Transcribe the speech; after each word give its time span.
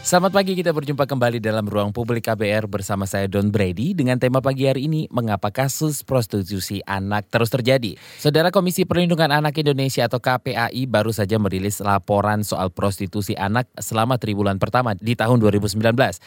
Selamat 0.00 0.32
pagi, 0.32 0.56
kita 0.56 0.72
berjumpa 0.72 1.04
kembali 1.04 1.44
dalam 1.44 1.68
ruang 1.68 1.92
publik 1.92 2.24
KBR 2.24 2.64
bersama 2.72 3.04
saya 3.04 3.28
Don 3.28 3.52
Brady 3.52 3.92
dengan 3.92 4.16
tema 4.16 4.40
pagi 4.40 4.64
hari 4.64 4.88
ini, 4.88 5.04
mengapa 5.12 5.52
kasus 5.52 6.00
prostitusi 6.08 6.80
anak 6.88 7.28
terus 7.28 7.52
terjadi. 7.52 8.00
Saudara 8.16 8.48
Komisi 8.48 8.88
Perlindungan 8.88 9.28
Anak 9.28 9.60
Indonesia 9.60 10.08
atau 10.08 10.16
KPAI 10.16 10.88
baru 10.88 11.12
saja 11.12 11.36
merilis 11.36 11.84
laporan 11.84 12.40
soal 12.48 12.72
prostitusi 12.72 13.36
anak 13.36 13.68
selama 13.76 14.16
triwulan 14.16 14.56
pertama 14.56 14.96
di 14.96 15.12
tahun 15.12 15.36
2019. 15.36 15.76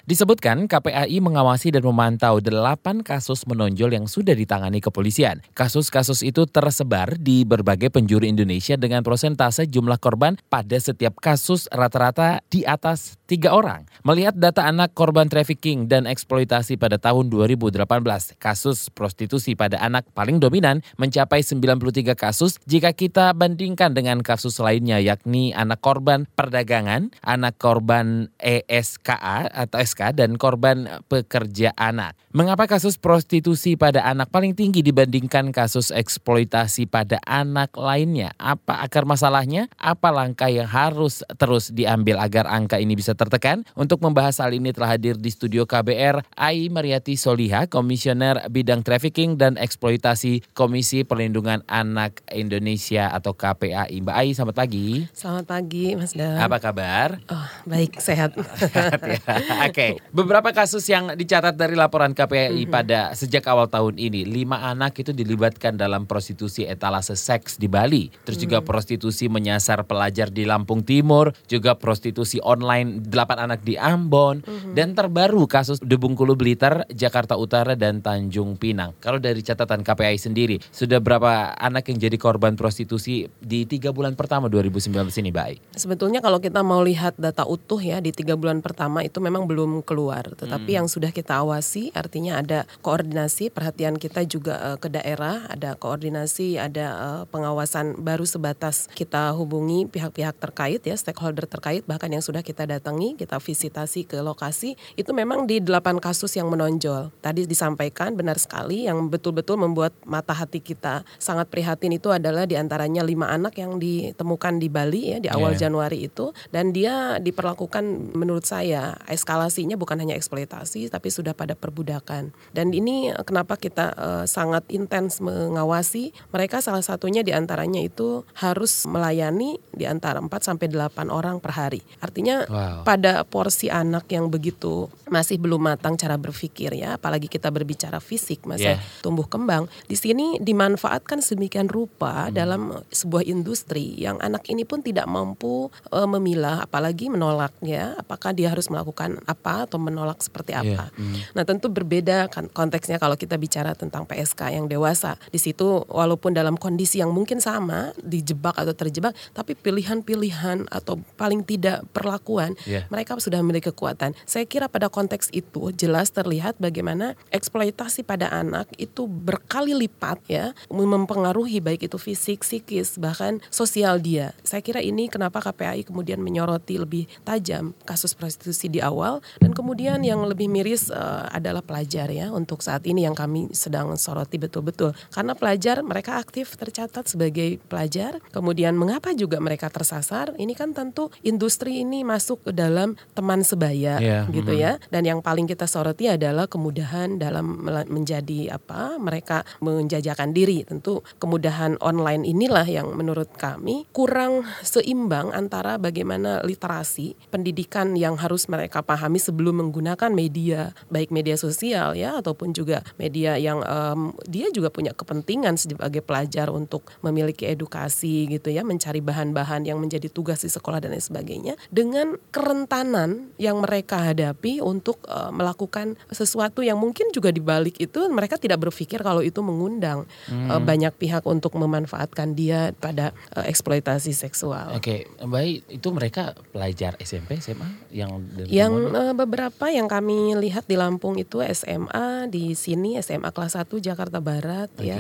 Disebutkan 0.05 0.69
KPAI 0.69 1.17
mengawasi 1.17 1.73
dan 1.73 1.81
memantau 1.81 2.45
8 2.45 3.01
kasus 3.01 3.41
menonjol 3.49 3.89
yang 3.89 4.05
sudah 4.05 4.37
ditangani 4.37 4.85
kepolisian. 4.85 5.41
Kasus-kasus 5.57 6.21
itu 6.21 6.45
tersebar 6.45 7.17
di 7.17 7.41
berbagai 7.41 7.89
penjuru 7.89 8.29
Indonesia 8.29 8.77
dengan 8.77 9.01
prosentase 9.01 9.65
jumlah 9.65 9.97
korban 9.97 10.37
pada 10.45 10.77
setiap 10.77 11.17
kasus 11.17 11.66
rata-rata 11.73 12.38
di 12.53 12.62
atas 12.70 13.17
tiga 13.26 13.49
orang 13.49 13.62
orang. 13.63 13.88
Melihat 14.03 14.35
data 14.35 14.67
anak 14.67 14.91
korban 14.91 15.31
trafficking 15.31 15.88
dan 15.88 16.04
eksploitasi 16.04 16.76
pada 16.76 16.99
tahun 16.99 17.31
2018, 17.31 17.88
kasus 18.35 18.91
prostitusi 18.91 19.55
pada 19.55 19.80
anak 19.80 20.04
paling 20.12 20.44
dominan 20.44 20.84
mencapai 20.99 21.40
93 21.40 22.13
kasus 22.13 22.59
jika 22.68 22.91
kita 22.91 23.31
bandingkan 23.31 23.95
dengan 23.95 24.20
kasus 24.20 24.59
lainnya 24.59 24.99
yakni 24.99 25.55
anak 25.55 25.80
korban 25.80 26.27
perdagangan, 26.35 27.16
anak 27.23 27.55
korban 27.55 28.27
ESKA 28.44 29.48
atau 29.48 29.77
SK 29.80 30.20
dan 30.20 30.35
korban 30.35 30.99
pekerja 31.07 31.71
anak. 31.80 32.20
Mengapa 32.34 32.66
kasus 32.66 32.98
prostitusi 32.98 33.77
pada 33.77 34.02
anak 34.09 34.34
paling 34.34 34.57
tinggi 34.57 34.82
dibandingkan 34.82 35.54
kasus 35.54 35.93
eksploitasi 35.93 36.90
pada 36.90 37.21
anak 37.30 37.77
lainnya? 37.77 38.34
Apa 38.41 38.82
akar 38.82 39.05
masalahnya? 39.05 39.70
Apa 39.77 40.09
langkah 40.09 40.49
yang 40.49 40.66
harus 40.66 41.21
terus 41.38 41.70
diambil 41.70 42.18
agar 42.18 42.49
angka 42.49 42.82
ini 42.82 42.98
bisa 42.98 43.13
tertekan? 43.13 43.52
Untuk 43.77 44.01
membahas 44.01 44.41
hal 44.41 44.57
ini 44.57 44.73
telah 44.73 44.98
hadir 44.98 45.13
di 45.21 45.29
studio 45.29 45.70
KBR 45.70 46.26
Ai 46.34 46.73
Mariati 46.73 47.13
Soliha, 47.13 47.70
Komisioner 47.70 48.49
Bidang 48.49 48.82
Trafficking 48.82 49.37
dan 49.37 49.62
Eksploitasi 49.62 50.57
Komisi 50.57 51.05
Perlindungan 51.05 51.62
Anak 51.70 52.26
Indonesia 52.34 53.13
atau 53.13 53.37
KPAI. 53.37 54.01
Mbak 54.01 54.15
Ai, 54.15 54.34
selamat 54.34 54.55
pagi. 54.55 54.87
Selamat 55.13 55.46
pagi, 55.46 55.93
Mas 55.93 56.18
Dan. 56.18 56.40
Apa 56.40 56.57
kabar? 56.57 57.21
Oh, 57.29 57.48
baik, 57.70 58.01
sehat. 58.01 58.34
sehat 58.71 59.01
ya. 59.04 59.20
Oke, 59.20 59.70
okay. 59.70 59.91
beberapa 60.09 60.49
kasus 60.55 60.87
yang 60.87 61.13
dicatat 61.13 61.54
dari 61.54 61.76
laporan 61.76 62.15
KPAI 62.15 62.49
mm 62.49 62.65
-hmm. 62.65 62.74
pada 62.74 62.99
sejak 63.13 63.43
awal 63.51 63.68
tahun 63.68 63.99
ini, 63.99 64.24
lima 64.24 64.63
anak 64.72 65.03
itu 65.03 65.12
dilibatkan 65.12 65.75
dalam 65.75 66.07
prostitusi 66.07 66.63
etalase 66.63 67.19
seks 67.19 67.59
di 67.59 67.68
Bali. 67.68 68.07
Terus 68.24 68.40
mm. 68.40 68.44
juga 68.47 68.57
prostitusi 68.63 69.28
menyasar 69.28 69.84
pelajar 69.84 70.31
di 70.31 70.47
Lampung 70.47 70.88
Timur, 70.88 71.35
juga 71.51 71.75
prostitusi 71.75 72.40
online 72.40 73.03
delapan 73.03 73.43
anak 73.44 73.62
di 73.62 73.75
Ambon 73.75 74.41
mm-hmm. 74.41 74.74
dan 74.74 74.96
terbaru 74.96 75.46
kasus 75.46 75.80
di 75.84 75.96
Bengkulu 76.00 76.34
Blitar, 76.34 76.88
Jakarta 76.90 77.36
Utara 77.36 77.75
dan 77.75 78.00
Tanjung 78.00 78.56
Pinang. 78.56 78.96
Kalau 79.03 79.19
dari 79.19 79.44
catatan 79.44 79.84
KPI 79.84 80.18
sendiri, 80.18 80.58
sudah 80.72 81.03
berapa 81.03 81.56
anak 81.59 81.91
yang 81.91 82.00
jadi 82.09 82.18
korban 82.18 82.56
prostitusi 82.56 83.28
di 83.40 83.68
tiga 83.68 83.91
bulan 83.91 84.16
pertama 84.16 84.47
2019 84.47 84.91
ini, 85.19 85.31
baik? 85.31 85.58
Sebetulnya 85.75 86.24
kalau 86.24 86.40
kita 86.40 86.64
mau 86.64 86.81
lihat 86.81 87.16
data 87.19 87.44
utuh 87.44 87.80
ya 87.80 88.00
di 88.00 88.16
tiga 88.16 88.36
bulan 88.40 88.64
pertama 88.64 89.03
itu 89.03 89.19
memang 89.19 89.46
belum 89.46 89.84
keluar, 89.84 90.24
tetapi 90.36 90.74
hmm. 90.74 90.78
yang 90.84 90.88
sudah 90.88 91.12
kita 91.12 91.44
awasi 91.44 91.94
artinya 91.94 92.40
ada 92.40 92.66
koordinasi, 92.81 93.50
perhatian 93.50 93.97
kita 93.97 94.25
juga 94.28 94.74
uh, 94.74 94.78
ke 94.78 94.90
daerah, 94.90 95.47
ada 95.50 95.75
koordinasi, 95.75 96.58
ada 96.58 96.88
uh, 96.96 97.24
pengawasan 97.30 98.00
baru 98.02 98.25
sebatas 98.28 98.88
kita 98.94 99.34
hubungi 99.34 99.90
pihak-pihak 99.90 100.38
terkait 100.38 100.81
ya, 100.86 100.96
stakeholder 100.97 101.46
terkait 101.50 101.86
bahkan 101.86 102.09
yang 102.12 102.22
sudah 102.22 102.46
kita 102.46 102.68
datangi, 102.68 103.16
kita 103.18 103.32
kita 103.34 103.41
visitasi 103.41 104.06
ke 104.06 104.22
lokasi 104.22 104.78
itu 104.94 105.09
memang 105.09 105.50
di 105.50 105.57
delapan 105.57 105.97
kasus 105.97 106.38
yang 106.38 106.53
menonjol. 106.53 107.09
Tadi 107.18 107.50
disampaikan 107.50 108.13
benar 108.13 108.38
sekali 108.38 108.85
yang 108.85 109.09
betul-betul 109.09 109.58
membuat 109.58 109.90
mata 110.06 110.38
hati 110.38 110.62
kita 110.62 111.02
sangat 111.18 111.50
prihatin 111.50 111.97
itu 111.97 112.13
adalah 112.13 112.46
di 112.46 112.53
antaranya 112.53 113.02
lima 113.02 113.34
anak 113.34 113.58
yang 113.58 113.81
ditemukan 113.81 114.62
di 114.62 114.69
Bali 114.69 115.02
ya 115.09 115.18
di 115.18 115.34
awal 115.34 115.58
yeah. 115.58 115.66
Januari 115.66 116.06
itu 116.06 116.30
dan 116.53 116.69
dia 116.78 117.18
diperlakukan 117.18 118.13
menurut 118.13 118.46
saya 118.46 119.02
eskalasinya 119.09 119.81
bukan 119.81 119.97
hanya 119.97 120.13
eksploitasi 120.13 120.94
tapi 120.94 121.09
sudah 121.09 121.34
pada 121.34 121.58
perbudakan. 121.58 122.29
Dan 122.53 122.69
ini 122.69 123.09
kenapa 123.25 123.58
kita 123.58 123.97
uh, 123.97 124.25
sangat 124.29 124.62
intens 124.69 125.25
mengawasi 125.25 126.13
mereka 126.29 126.62
salah 126.62 126.85
satunya 126.85 127.25
di 127.25 127.34
antaranya 127.34 127.81
itu 127.81 128.22
harus 128.38 128.85
melayani 128.85 129.58
di 129.74 129.90
antara 129.90 130.22
4 130.22 130.29
sampai 130.38 130.69
8 130.69 131.09
orang 131.09 131.41
per 131.41 131.58
hari. 131.58 131.81
Artinya 131.97 132.46
wow. 132.46 132.85
pada 132.85 133.22
porsi 133.23 133.67
anak 133.72 134.07
yang 134.11 134.29
begitu 134.29 134.88
masih 135.13 135.38
belum 135.38 135.61
matang 135.61 135.94
cara 135.94 136.17
berpikir 136.17 136.73
ya, 136.73 136.97
apalagi 136.97 137.29
kita 137.29 137.53
berbicara 137.53 138.01
fisik 138.01 138.50
masa 138.50 138.75
yeah. 138.75 138.79
tumbuh 139.06 139.29
kembang. 139.29 139.69
Di 139.85 139.94
sini 139.94 140.41
dimanfaatkan 140.41 141.22
sedemikian 141.22 141.69
rupa 141.69 142.28
hmm. 142.28 142.34
dalam 142.34 142.61
sebuah 142.89 143.22
industri 143.29 143.94
yang 144.00 144.17
anak 144.19 144.50
ini 144.50 144.66
pun 144.66 144.81
tidak 144.81 145.06
mampu 145.06 145.69
uh, 145.94 146.09
memilah 146.09 146.66
apalagi 146.66 147.13
menolaknya 147.13 147.94
apakah 148.01 148.34
dia 148.34 148.50
harus 148.50 148.73
melakukan 148.73 149.22
apa 149.29 149.69
atau 149.69 149.78
menolak 149.78 150.19
seperti 150.25 150.57
apa. 150.57 150.90
Yeah. 150.90 150.97
Hmm. 150.97 151.17
Nah, 151.38 151.44
tentu 151.45 151.69
berbeda 151.69 152.31
kan 152.34 152.50
konteksnya 152.50 152.97
kalau 152.97 153.13
kita 153.13 153.38
bicara 153.38 153.78
tentang 153.78 154.09
PSK 154.09 154.57
yang 154.57 154.66
dewasa. 154.66 155.16
Di 155.29 155.38
situ 155.38 155.85
walaupun 155.85 156.34
dalam 156.34 156.57
kondisi 156.57 157.00
yang 157.00 157.13
mungkin 157.13 157.38
sama, 157.38 157.94
dijebak 158.01 158.57
atau 158.57 158.73
terjebak, 158.73 159.13
tapi 159.38 159.53
pilihan-pilihan 159.53 160.66
atau 160.73 160.97
paling 161.16 161.45
tidak 161.45 161.85
perlakuan 161.94 162.57
yeah. 162.66 162.90
mereka 162.90 163.12
mereka 163.13 163.29
sudah 163.29 163.40
memiliki 163.46 163.69
kekuatan. 163.69 164.18
Saya 164.25 164.50
kira 164.50 164.66
pada 164.66 164.90
konteks 164.90 165.29
itu 165.29 165.69
jelas 165.78 166.09
terlihat 166.09 166.57
bagaimana 166.57 167.13
eksploitasi 167.29 168.01
pada 168.01 168.34
anak 168.34 168.66
itu 168.81 169.06
berkali 169.06 169.78
lipat 169.78 170.18
ya 170.25 170.57
mempengaruhi 170.74 171.62
baik 171.62 171.85
itu 171.85 172.02
fisik, 172.02 172.41
psikis, 172.41 172.97
bahkan 172.97 173.38
sosial 173.53 174.02
dia. 174.02 174.34
Saya 174.41 174.66
kira 174.66 174.81
ini 174.81 175.06
kenapa 175.07 175.46
KPAI 175.46 175.85
kemudian 175.85 176.19
menyoroti 176.25 176.81
lebih 176.81 177.06
tajam 177.22 177.78
kasus 177.85 178.18
prostitusi 178.18 178.66
di 178.66 178.81
awal 178.81 179.22
dan 179.38 179.53
kemudian 179.53 180.02
yang 180.02 180.25
lebih 180.25 180.50
miris 180.50 180.90
uh, 180.90 181.29
adalah 181.29 181.62
pelajar 181.62 182.09
ya 182.09 182.34
untuk 182.34 182.66
saat 182.66 182.81
ini 182.90 183.06
yang 183.06 183.13
kami 183.13 183.53
sedang 183.53 183.94
soroti 183.96 184.41
betul-betul. 184.41 184.97
Karena 185.13 185.38
pelajar 185.38 185.85
mereka 185.85 186.18
aktif 186.18 186.57
tercatat 186.57 187.06
sebagai 187.06 187.62
pelajar. 187.69 188.18
Kemudian 188.34 188.73
mengapa 188.73 189.13
juga 189.13 189.38
mereka 189.38 189.69
tersasar? 189.69 190.34
Ini 190.34 190.57
kan 190.57 190.73
tentu 190.73 191.13
industri 191.22 191.85
ini 191.85 192.02
masuk 192.02 192.50
ke 192.50 192.52
dalam 192.56 192.96
teman 193.12 193.44
sebaya 193.44 194.00
yeah. 194.00 194.24
gitu 194.31 194.56
mm 194.56 194.59
-hmm. 194.59 194.66
ya. 194.66 194.72
Dan 194.88 195.03
yang 195.03 195.19
paling 195.19 195.46
kita 195.46 195.68
soroti 195.68 196.08
adalah 196.08 196.47
kemudahan 196.47 197.19
dalam 197.19 197.68
menjadi 197.91 198.56
apa? 198.56 198.96
Mereka 198.97 199.59
menjajakan 199.59 200.31
diri. 200.31 200.64
Tentu 200.64 201.03
kemudahan 201.19 201.75
online 201.84 202.24
inilah 202.24 202.66
yang 202.66 202.96
menurut 202.96 203.28
kami 203.36 203.84
kurang 203.91 204.47
seimbang 204.64 205.36
antara 205.36 205.75
bagaimana 205.75 206.40
literasi 206.46 207.18
pendidikan 207.34 207.97
yang 207.97 208.16
harus 208.16 208.47
mereka 208.47 208.80
pahami 208.86 209.20
sebelum 209.20 209.59
menggunakan 209.59 210.14
media 210.14 210.72
baik 210.88 211.09
media 211.09 211.35
sosial 211.35 211.97
ya 211.97 212.22
ataupun 212.22 212.53
juga 212.53 212.85
media 213.02 213.35
yang 213.35 213.59
um, 213.66 214.14
dia 214.30 214.47
juga 214.53 214.70
punya 214.70 214.94
kepentingan 214.94 215.58
sebagai 215.58 216.06
pelajar 216.06 216.53
untuk 216.53 216.88
memiliki 217.02 217.50
edukasi 217.50 218.30
gitu 218.30 218.53
ya 218.53 218.62
mencari 218.62 219.02
bahan-bahan 219.02 219.66
yang 219.66 219.81
menjadi 219.81 220.08
tugas 220.08 220.46
di 220.46 220.50
sekolah 220.53 220.80
dan 220.80 220.94
lain 220.94 221.03
sebagainya 221.03 221.53
dengan 221.74 222.16
kerentanan 222.30 222.93
tekanan 222.94 223.34
yang 223.42 223.58
mereka 223.58 223.98
hadapi 224.14 224.62
untuk 224.62 225.02
uh, 225.09 225.34
melakukan 225.34 225.98
sesuatu 226.14 226.62
yang 226.62 226.78
mungkin 226.78 227.09
juga 227.09 227.34
dibalik 227.34 227.81
itu 227.81 228.06
mereka 228.14 228.38
tidak 228.38 228.70
berpikir 228.70 229.02
kalau 229.02 229.26
itu 229.26 229.42
mengundang 229.42 230.06
hmm. 230.30 230.54
uh, 230.54 230.62
banyak 230.62 230.94
pihak 230.94 231.26
untuk 231.26 231.58
memanfaatkan 231.58 232.38
dia 232.38 232.72
pada 232.78 233.09
uh, 233.34 233.42
eksploitasi 233.50 234.14
seksual. 234.14 234.78
Oke, 234.78 235.09
okay. 235.09 235.26
baik 235.26 235.66
itu 235.73 235.88
mereka 235.90 236.38
pelajar 236.53 236.94
SMP 237.02 237.41
SMA 237.41 237.90
yang 237.90 238.22
yang 238.46 238.73
uh, 238.94 239.14
beberapa 239.17 239.73
yang 239.73 239.90
kami 239.90 240.38
lihat 240.38 240.70
di 240.70 240.78
Lampung 240.78 241.17
itu 241.17 241.41
SMA 241.41 242.29
di 242.29 242.53
sini 242.53 243.02
SMA 243.02 243.34
kelas 243.34 243.58
1 243.58 243.73
Jakarta 243.82 244.22
Barat 244.22 244.70
okay. 244.78 244.94
ya. 244.94 244.97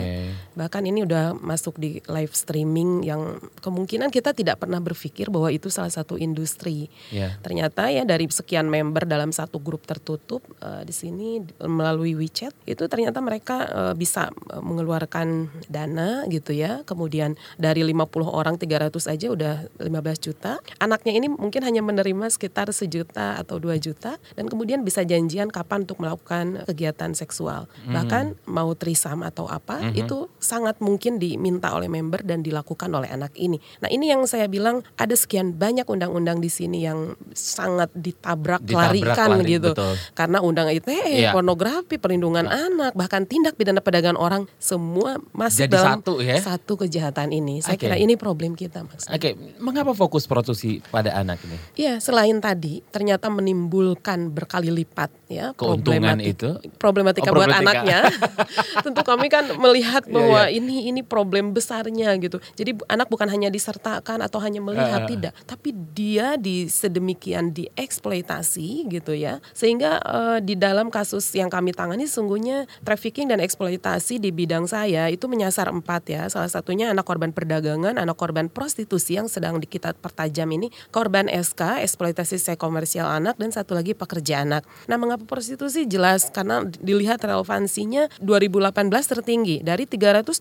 Bahkan 0.57 0.83
ini 0.89 1.05
udah 1.05 1.37
masuk 1.37 1.77
di 1.77 2.01
live 2.09 2.33
streaming 2.33 3.05
yang 3.05 3.37
kemungkinan 3.61 4.09
kita 4.09 4.33
tidak 4.33 4.65
pernah 4.65 4.81
berpikir 4.81 5.29
bahwa 5.29 5.53
itu 5.53 5.69
salah 5.69 5.93
satu 5.93 6.17
industri. 6.17 6.89
Yeah. 7.13 7.37
Ternyata 7.43 7.72
ternyata 7.73 7.89
ya 7.89 8.03
dari 8.05 8.29
sekian 8.29 8.69
member 8.69 9.09
dalam 9.09 9.33
satu 9.33 9.57
grup 9.57 9.89
tertutup 9.89 10.45
uh, 10.61 10.85
di 10.85 10.93
sini 10.93 11.41
melalui 11.65 12.13
WeChat 12.13 12.53
itu 12.69 12.85
ternyata 12.85 13.17
mereka 13.17 13.65
uh, 13.65 13.93
bisa 13.97 14.29
mengeluarkan 14.61 15.49
dana 15.65 16.21
gitu 16.29 16.53
ya. 16.53 16.85
Kemudian 16.85 17.33
dari 17.57 17.81
50 17.81 18.29
orang 18.29 18.61
300 18.61 18.93
aja 19.09 19.27
udah 19.33 19.55
15 19.81 19.89
juta. 20.21 20.61
Anaknya 20.77 21.17
ini 21.17 21.33
mungkin 21.33 21.65
hanya 21.65 21.81
menerima 21.81 22.29
sekitar 22.29 22.69
sejuta 22.69 23.41
atau 23.41 23.57
dua 23.57 23.81
juta 23.81 24.21
dan 24.37 24.45
kemudian 24.45 24.85
bisa 24.85 25.01
janjian 25.01 25.49
kapan 25.49 25.89
untuk 25.89 25.97
melakukan 25.97 26.61
kegiatan 26.69 27.17
seksual. 27.17 27.65
Hmm. 27.89 27.93
Bahkan 27.97 28.25
mau 28.53 28.69
trisam 28.77 29.25
atau 29.25 29.49
apa 29.49 29.81
hmm. 29.81 29.97
itu 29.97 30.29
sangat 30.37 30.77
mungkin 30.77 31.17
diminta 31.17 31.73
oleh 31.73 31.89
member 31.89 32.21
dan 32.21 32.45
dilakukan 32.45 32.93
oleh 32.93 33.09
anak 33.09 33.33
ini. 33.33 33.57
Nah, 33.81 33.89
ini 33.89 34.13
yang 34.13 34.29
saya 34.29 34.45
bilang 34.45 34.85
ada 35.01 35.17
sekian 35.17 35.57
banyak 35.57 35.89
undang-undang 35.89 36.37
di 36.37 36.53
sini 36.53 36.85
yang 36.85 37.17
sangat 37.63 37.89
ditabrak, 37.95 38.61
ditabrak 38.61 38.91
larikan 38.91 39.29
lari, 39.39 39.53
gitu. 39.55 39.71
Betul. 39.71 39.93
Karena 40.11 40.37
undang 40.43 40.67
ITE, 40.67 40.99
yeah. 41.07 41.33
pornografi, 41.33 41.95
perlindungan 41.95 42.45
yeah. 42.45 42.67
anak, 42.67 42.91
bahkan 42.93 43.23
tindak 43.23 43.55
pidana 43.55 43.79
perdagangan 43.79 44.19
orang 44.19 44.43
semua 44.59 45.17
masuk 45.31 45.65
Jadi 45.65 45.73
dalam 45.79 46.03
satu, 46.03 46.13
ya? 46.19 46.37
satu 46.43 46.73
kejahatan 46.75 47.31
ini. 47.31 47.63
Saya 47.63 47.79
okay. 47.79 47.87
kira 47.87 47.95
ini 47.95 48.19
problem 48.19 48.59
kita, 48.59 48.83
Mas. 48.83 49.07
Oke, 49.07 49.31
okay. 49.31 49.33
mengapa 49.63 49.95
fokus 49.95 50.27
prostitusi 50.27 50.83
pada 50.91 51.15
anak 51.15 51.39
ini? 51.47 51.57
Iya, 51.79 52.03
selain 52.03 52.43
tadi 52.43 52.83
ternyata 52.91 53.31
menimbulkan 53.31 54.33
berkali 54.33 54.69
lipat 54.73 55.09
ya 55.31 55.55
keuntungan 55.55 56.19
itu 56.19 56.59
problematika, 56.77 57.31
oh, 57.31 57.37
buat 57.39 57.49
anaknya. 57.49 58.11
Tentu 58.85 59.01
kami 59.01 59.31
kan 59.31 59.47
melihat 59.55 60.03
iya, 60.05 60.13
bahwa 60.13 60.39
yeah, 60.45 60.51
yeah. 60.51 60.59
ini 60.59 60.75
ini 60.91 61.01
problem 61.01 61.55
besarnya 61.55 62.11
gitu. 62.19 62.43
Jadi 62.57 62.75
anak 62.91 63.07
bukan 63.07 63.29
hanya 63.31 63.47
disertakan 63.47 64.19
atau 64.25 64.41
hanya 64.43 64.59
melihat 64.59 65.07
uh. 65.07 65.09
tidak, 65.09 65.33
tapi 65.47 65.71
dia 65.71 66.35
di 66.35 66.67
sedemikian 66.67 67.52
dieksploitasi 67.53 68.89
gitu 68.89 69.13
ya. 69.13 69.37
Sehingga 69.53 70.01
uh, 70.01 70.39
di 70.41 70.57
dalam 70.57 70.89
kasus 70.89 71.29
yang 71.37 71.53
kami 71.53 71.71
tangani 71.77 72.09
sungguhnya 72.09 72.65
trafficking 72.81 73.29
dan 73.29 73.37
eksploitasi 73.37 74.17
di 74.17 74.33
bidang 74.33 74.65
saya 74.65 75.13
itu 75.13 75.29
menyasar 75.29 75.69
empat 75.69 76.09
ya. 76.09 76.21
Salah 76.33 76.49
satunya 76.49 76.89
anak 76.89 77.05
korban 77.05 77.29
perdagangan, 77.29 78.01
anak 78.01 78.17
korban 78.17 78.49
prostitusi 78.49 79.21
yang 79.21 79.29
sedang 79.29 79.61
di 79.61 79.69
kita 79.69 79.93
pertajam 79.93 80.49
ini, 80.49 80.73
korban 80.89 81.29
SK, 81.29 81.85
eksploitasi 81.85 82.41
seks 82.41 82.57
komersial 82.63 83.05
anak 83.05 83.35
dan 83.37 83.51
satu 83.51 83.75
lagi 83.75 83.91
pekerja 83.93 84.47
anak. 84.47 84.63
Nah, 84.87 84.95
mengapa 84.95 85.27
prostitusi 85.27 85.83
jelas 85.83 86.31
karena 86.31 86.63
dilihat 86.65 87.19
relevansinya 87.21 88.07
2018 88.23 88.71
tertinggi 89.03 89.59
dari 89.59 89.83
329 89.83 90.39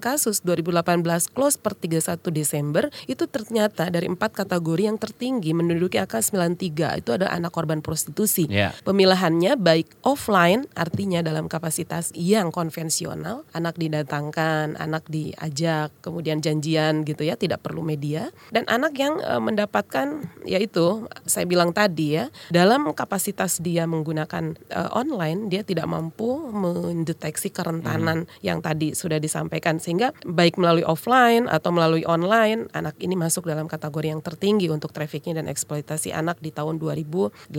kasus 0.00 0.40
2018 0.40 1.04
close 1.36 1.60
per 1.60 1.76
31 1.76 2.24
Desember 2.32 2.88
itu 3.04 3.28
ternyata 3.28 3.92
dari 3.92 4.08
empat 4.08 4.32
kategori 4.32 4.82
yang 4.88 4.96
tertinggi 4.96 5.52
menduduki 5.52 6.00
angka 6.00 6.24
93 6.56 7.04
itu 7.04 7.10
ada 7.12 7.28
anak 7.28 7.52
korban 7.52 7.84
prostitusi. 7.84 8.48
Yeah. 8.48 8.72
Pemilahannya 8.86 9.60
baik 9.60 10.00
offline 10.06 10.64
artinya 10.72 11.20
dalam 11.20 11.50
kapasitas 11.50 12.14
yang 12.16 12.48
konvensional, 12.48 13.44
anak 13.52 13.76
didatangkan, 13.76 14.80
anak 14.80 15.04
diajak, 15.12 15.92
kemudian 16.00 16.40
janjian 16.40 17.04
gitu 17.04 17.26
ya, 17.26 17.36
tidak 17.36 17.60
perlu 17.60 17.84
media 17.84 18.32
dan 18.54 18.64
anak 18.70 18.96
yang 18.96 19.20
e, 19.20 19.34
mendapatkan 19.42 20.24
yaitu 20.48 21.04
saya 21.28 21.44
bilang 21.44 21.76
tadi 21.76 22.20
ya, 22.22 22.32
dalam 22.48 22.88
kapasitas 22.96 23.60
dia 23.60 23.84
menggunakan 23.84 24.56
e, 24.56 24.80
online 24.94 25.52
dia 25.52 25.60
tidak 25.66 25.90
mampu 25.90 26.48
mendeteksi 26.54 27.52
kerentanan 27.52 28.24
hmm. 28.24 28.40
yang 28.40 28.64
tadi 28.64 28.96
sudah 28.96 29.20
disampaikan 29.20 29.76
sehingga 29.82 30.14
baik 30.24 30.56
melalui 30.56 30.86
offline 30.86 31.50
atau 31.50 31.74
melalui 31.74 32.06
online 32.08 32.70
anak 32.72 32.96
ini 33.02 33.18
masuk 33.18 33.44
dalam 33.44 33.66
kategori 33.66 34.08
yang 34.14 34.22
tertinggi 34.22 34.70
untuk 34.70 34.94
trafficking 34.94 35.36
dan 35.36 35.50
eksploitasi 35.50 36.14
anak 36.14 36.37
di 36.38 36.50
tahun 36.54 36.78
2018. 36.80 37.52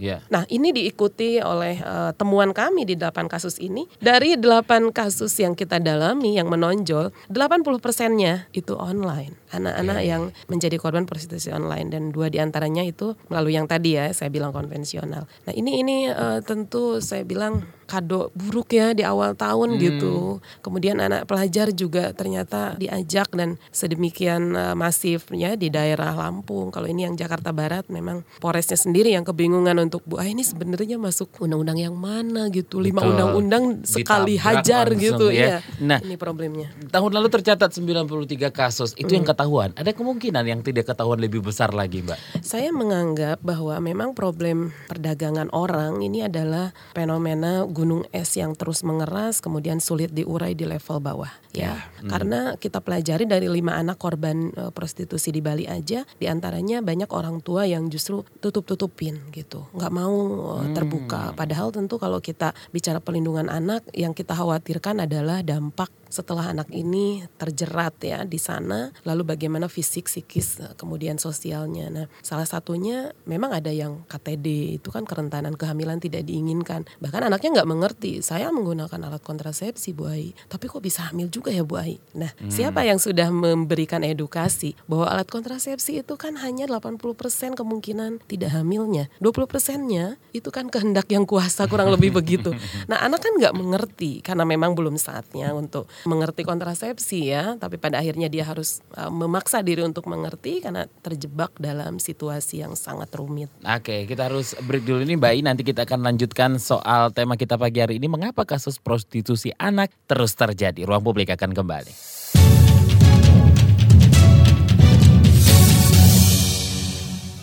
Yeah. 0.00 0.24
Nah, 0.32 0.44
ini 0.48 0.72
diikuti 0.72 1.38
oleh 1.40 1.80
uh, 1.80 2.12
temuan 2.16 2.50
kami 2.56 2.88
di 2.88 2.94
8 2.98 3.28
kasus 3.28 3.60
ini. 3.62 3.86
Dari 4.00 4.36
8 4.36 4.92
kasus 4.92 5.32
yang 5.38 5.54
kita 5.54 5.78
dalami 5.80 6.36
yang 6.36 6.48
menonjol, 6.48 7.12
80 7.30 7.84
persennya 7.84 8.48
itu 8.56 8.74
online. 8.76 9.36
Anak-anak 9.52 10.00
yeah. 10.02 10.10
yang 10.16 10.22
menjadi 10.50 10.76
korban 10.80 11.06
prostitusi 11.06 11.52
online 11.52 11.92
dan 11.92 12.10
dua 12.10 12.28
di 12.28 12.42
antaranya 12.42 12.82
itu 12.82 13.14
melalui 13.30 13.54
yang 13.54 13.70
tadi 13.70 13.96
ya 13.96 14.10
saya 14.10 14.28
bilang 14.28 14.50
konvensional. 14.50 15.28
Nah, 15.46 15.52
ini 15.54 15.80
ini 15.80 15.96
uh, 16.10 16.42
tentu 16.42 16.98
saya 17.00 17.22
bilang 17.22 17.64
kado 17.86 18.34
buruk 18.34 18.74
ya 18.74 18.92
di 18.92 19.06
awal 19.06 19.38
tahun 19.38 19.78
hmm. 19.78 19.80
gitu. 19.80 20.14
Kemudian 20.60 20.98
anak 20.98 21.30
pelajar 21.30 21.70
juga 21.70 22.10
ternyata 22.12 22.74
diajak 22.76 23.30
dan 23.32 23.56
sedemikian 23.70 24.52
uh, 24.52 24.74
masifnya 24.74 25.54
di 25.54 25.70
daerah 25.70 26.12
Lampung. 26.12 26.74
Kalau 26.74 26.90
ini 26.90 27.06
yang 27.06 27.14
Jakarta 27.14 27.54
Barat 27.54 27.86
memang 27.86 28.26
Polresnya 28.42 28.76
sendiri 28.76 29.14
yang 29.14 29.22
kebingungan 29.22 29.78
untuk 29.78 30.02
Bu, 30.04 30.18
ah 30.18 30.26
ini 30.26 30.42
sebenarnya 30.42 30.98
masuk 30.98 31.30
undang-undang 31.38 31.78
yang 31.78 31.94
mana 31.94 32.50
gitu. 32.50 32.82
Lima 32.82 33.06
undang-undang 33.06 33.86
sekali 33.86 34.36
hajar 34.36 34.90
gitu 34.98 35.30
ya. 35.30 35.58
ya. 35.58 35.58
Nah, 35.78 36.02
ini 36.02 36.18
problemnya. 36.18 36.74
Tahun 36.90 37.10
lalu 37.14 37.28
tercatat 37.30 37.70
93 37.70 38.50
kasus. 38.50 38.92
Itu 38.98 39.14
hmm. 39.14 39.16
yang 39.22 39.26
ketahuan. 39.26 39.70
Ada 39.78 39.94
kemungkinan 39.94 40.44
yang 40.44 40.60
tidak 40.66 40.90
ketahuan 40.90 41.22
lebih 41.22 41.44
besar 41.44 41.70
lagi, 41.70 42.02
Mbak? 42.02 42.42
Saya 42.42 42.74
menganggap 42.74 43.38
bahwa 43.44 43.78
memang 43.78 44.16
problem 44.16 44.74
perdagangan 44.90 45.52
orang 45.52 46.00
ini 46.02 46.24
adalah 46.24 46.72
fenomena 46.96 47.68
gunung 47.76 48.08
es 48.16 48.32
yang 48.40 48.56
terus 48.56 48.80
mengeras 48.80 49.44
kemudian 49.44 49.76
sulit 49.84 50.08
diurai 50.16 50.56
di 50.56 50.64
level 50.64 50.96
bawah 51.04 51.28
ya, 51.52 51.76
ya. 51.76 51.76
Hmm. 52.00 52.08
karena 52.08 52.40
kita 52.56 52.80
pelajari 52.80 53.28
dari 53.28 53.52
lima 53.52 53.76
anak 53.76 54.00
korban 54.00 54.48
uh, 54.56 54.72
prostitusi 54.72 55.28
di 55.28 55.44
Bali 55.44 55.68
aja 55.68 56.08
di 56.16 56.26
antaranya 56.26 56.80
banyak 56.80 57.12
orang 57.12 57.44
tua 57.44 57.68
yang 57.68 57.92
justru 57.92 58.24
tutup 58.40 58.64
tutupin 58.64 59.20
gitu 59.36 59.68
nggak 59.76 59.92
mau 59.92 60.16
uh, 60.56 60.66
terbuka 60.72 61.36
padahal 61.36 61.68
tentu 61.68 62.00
kalau 62.00 62.24
kita 62.24 62.56
bicara 62.72 63.04
pelindungan 63.04 63.52
anak 63.52 63.84
yang 63.92 64.16
kita 64.16 64.32
khawatirkan 64.32 65.04
adalah 65.04 65.44
dampak 65.44 65.92
setelah 66.08 66.54
anak 66.54 66.70
ini 66.70 67.26
terjerat 67.36 67.98
ya 68.02 68.22
di 68.22 68.38
sana, 68.38 68.94
lalu 69.02 69.36
bagaimana 69.36 69.66
fisik, 69.66 70.06
psikis, 70.06 70.62
eh, 70.62 70.72
kemudian 70.78 71.18
sosialnya. 71.18 71.86
Nah, 71.90 72.06
salah 72.22 72.46
satunya 72.46 73.12
memang 73.26 73.52
ada 73.52 73.70
yang 73.70 74.06
KTD 74.06 74.78
itu 74.80 74.88
kan 74.94 75.04
kerentanan 75.04 75.58
kehamilan 75.58 75.98
tidak 75.98 76.24
diinginkan. 76.24 76.86
Bahkan 77.02 77.26
anaknya 77.26 77.62
nggak 77.62 77.70
mengerti. 77.70 78.12
Saya 78.22 78.50
menggunakan 78.54 78.98
alat 79.02 79.22
kontrasepsi 79.22 79.92
Bu 79.92 80.08
Ai, 80.08 80.32
tapi 80.46 80.70
kok 80.70 80.82
bisa 80.82 81.10
hamil 81.10 81.28
juga 81.28 81.50
ya 81.50 81.66
Bu 81.66 81.76
Ai? 81.78 81.98
Nah, 82.14 82.30
hmm. 82.38 82.50
siapa 82.50 82.86
yang 82.86 83.02
sudah 83.02 83.28
memberikan 83.28 84.06
edukasi 84.06 84.78
bahwa 84.86 85.10
alat 85.10 85.28
kontrasepsi 85.28 86.00
itu 86.00 86.14
kan 86.14 86.38
hanya 86.40 86.70
80% 86.70 87.58
kemungkinan 87.58 88.24
tidak 88.30 88.54
hamilnya. 88.54 89.10
20 89.20 89.50
persennya 89.50 90.16
itu 90.30 90.48
kan 90.54 90.70
kehendak 90.70 91.10
yang 91.10 91.26
kuasa 91.26 91.66
kurang 91.66 91.90
lebih 91.92 92.14
begitu. 92.14 92.52
Nah, 92.86 93.02
anak 93.02 93.24
kan 93.24 93.34
nggak 93.34 93.56
mengerti 93.56 94.20
karena 94.22 94.46
memang 94.46 94.76
belum 94.76 94.94
saatnya 95.00 95.50
untuk 95.56 95.90
mengerti 96.06 96.46
kontrasepsi 96.46 97.30
ya, 97.30 97.58
tapi 97.60 97.76
pada 97.76 98.00
akhirnya 98.00 98.30
dia 98.30 98.46
harus 98.46 98.80
uh, 98.94 99.10
memaksa 99.12 99.60
diri 99.60 99.82
untuk 99.82 100.06
mengerti 100.06 100.62
karena 100.62 100.86
terjebak 101.02 101.52
dalam 101.58 101.98
situasi 101.98 102.62
yang 102.62 102.78
sangat 102.78 103.10
rumit. 103.18 103.50
Oke, 103.66 104.06
kita 104.08 104.30
harus 104.30 104.54
break 104.64 104.86
dulu 104.86 105.02
ini 105.02 105.18
Mbak 105.18 105.32
I, 105.36 105.40
nanti 105.42 105.62
kita 105.66 105.84
akan 105.84 106.06
lanjutkan 106.06 106.56
soal 106.62 107.10
tema 107.10 107.34
kita 107.36 107.58
pagi 107.58 107.82
hari 107.82 107.98
ini 107.98 108.06
mengapa 108.06 108.46
kasus 108.46 108.78
prostitusi 108.78 109.52
anak 109.58 109.92
terus 110.06 110.32
terjadi. 110.38 110.86
Ruang 110.86 111.02
publik 111.02 111.34
akan 111.34 111.52
kembali. 111.52 111.92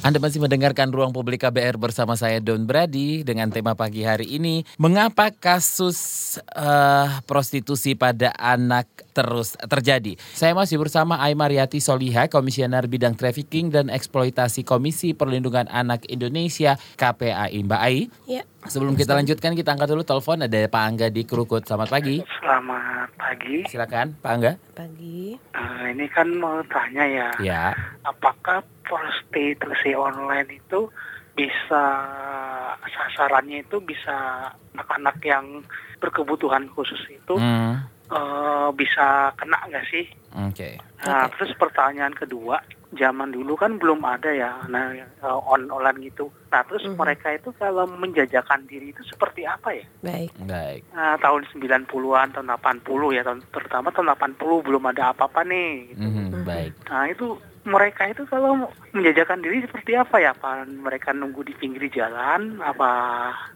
Anda 0.04 0.20
masih 0.20 0.44
mendengarkan 0.44 0.92
Ruang 0.92 1.16
Publik 1.16 1.48
KBR 1.48 1.80
bersama 1.80 2.20
saya 2.20 2.44
Don 2.44 2.68
Brady 2.68 3.24
dengan 3.24 3.48
tema 3.48 3.72
pagi 3.72 4.04
hari 4.04 4.36
ini 4.36 4.68
mengapa 4.76 5.32
kasus 5.32 6.36
uh, 6.60 7.24
prostitusi 7.24 7.96
pada 7.96 8.36
anak 8.36 8.84
terus 9.16 9.56
terjadi. 9.64 10.20
Saya 10.36 10.52
masih 10.60 10.76
bersama 10.76 11.24
Aymariati 11.24 11.80
Soliha, 11.80 12.28
Komisioner 12.28 12.84
Bidang 12.84 13.16
Trafficking 13.16 13.72
dan 13.72 13.88
Eksploitasi 13.88 14.68
Komisi 14.68 15.16
Perlindungan 15.16 15.72
Anak 15.72 16.04
Indonesia 16.12 16.76
KPAI. 17.00 17.64
Mbak 17.64 17.80
Ai. 17.80 18.12
Ya. 18.28 18.44
Sebelum 18.64 18.96
kita 18.96 19.12
lanjutkan 19.12 19.52
kita 19.60 19.76
angkat 19.76 19.92
dulu 19.92 20.04
telepon 20.08 20.40
ada 20.40 20.60
Pak 20.72 20.84
Angga 20.88 21.08
di 21.12 21.28
Krukut. 21.28 21.68
Selamat 21.68 21.92
pagi. 21.92 22.24
Selamat 22.40 23.10
pagi. 23.20 23.68
Silakan 23.68 24.16
Pak 24.24 24.32
Angga. 24.32 24.52
Pagi. 24.72 25.36
Uh, 25.52 25.92
ini 25.92 26.08
kan 26.08 26.32
mau 26.40 26.64
tanya 26.72 27.04
ya. 27.04 27.30
Ya. 27.44 27.64
Apakah 28.08 28.64
prostitusi 28.88 29.92
online 30.00 30.64
itu 30.64 30.88
bisa 31.36 31.84
sasarannya 32.88 33.66
itu 33.66 33.82
bisa 33.84 34.48
anak-anak 34.78 35.18
yang 35.26 35.46
berkebutuhan 35.98 36.70
khusus 36.72 37.00
itu 37.10 37.36
hmm. 37.36 37.84
uh, 38.14 38.70
bisa 38.72 39.34
kena 39.36 39.60
nggak 39.68 39.88
sih? 39.92 40.08
Oke. 40.34 40.54
Okay. 40.54 40.74
Nah 41.06 41.30
okay. 41.30 41.32
terus 41.38 41.52
pertanyaan 41.62 42.16
kedua, 42.18 42.58
zaman 42.98 43.30
dulu 43.34 43.54
kan 43.54 43.78
belum 43.78 44.02
ada 44.02 44.34
ya, 44.34 44.66
nah 44.70 44.90
on 45.22 45.70
online 45.70 46.10
gitu. 46.10 46.30
Nah 46.50 46.62
terus 46.66 46.86
mm 46.86 46.94
-hmm. 46.94 47.02
mereka 47.02 47.28
itu 47.34 47.50
kalau 47.58 47.86
menjajakan 47.86 48.66
diri 48.66 48.94
itu 48.94 49.02
seperti 49.06 49.46
apa 49.46 49.74
ya? 49.78 49.86
Baik. 50.02 50.32
Baik. 50.46 50.82
Nah, 50.94 51.18
tahun 51.22 51.46
90-an, 51.54 52.28
tahun 52.34 52.48
80 52.50 53.18
ya, 53.18 53.22
tahun 53.26 53.40
terutama 53.54 53.94
tahun 53.94 54.14
80 54.18 54.66
belum 54.66 54.84
ada 54.90 55.14
apa-apa 55.14 55.42
nih. 55.46 55.72
Gitu. 55.94 56.02
Mm 56.02 56.12
-hmm. 56.12 56.44
Baik. 56.46 56.72
Nah 56.90 57.04
itu 57.10 57.28
mereka 57.64 58.10
itu 58.10 58.24
kalau 58.28 58.70
menjajakan 58.94 59.42
diri 59.42 59.66
seperti 59.66 59.98
apa 59.98 60.22
ya 60.22 60.32
Pak? 60.38 60.70
Mereka 60.70 61.18
nunggu 61.18 61.42
di 61.50 61.54
pinggir 61.58 61.90
jalan, 61.90 62.62
apa 62.62 62.90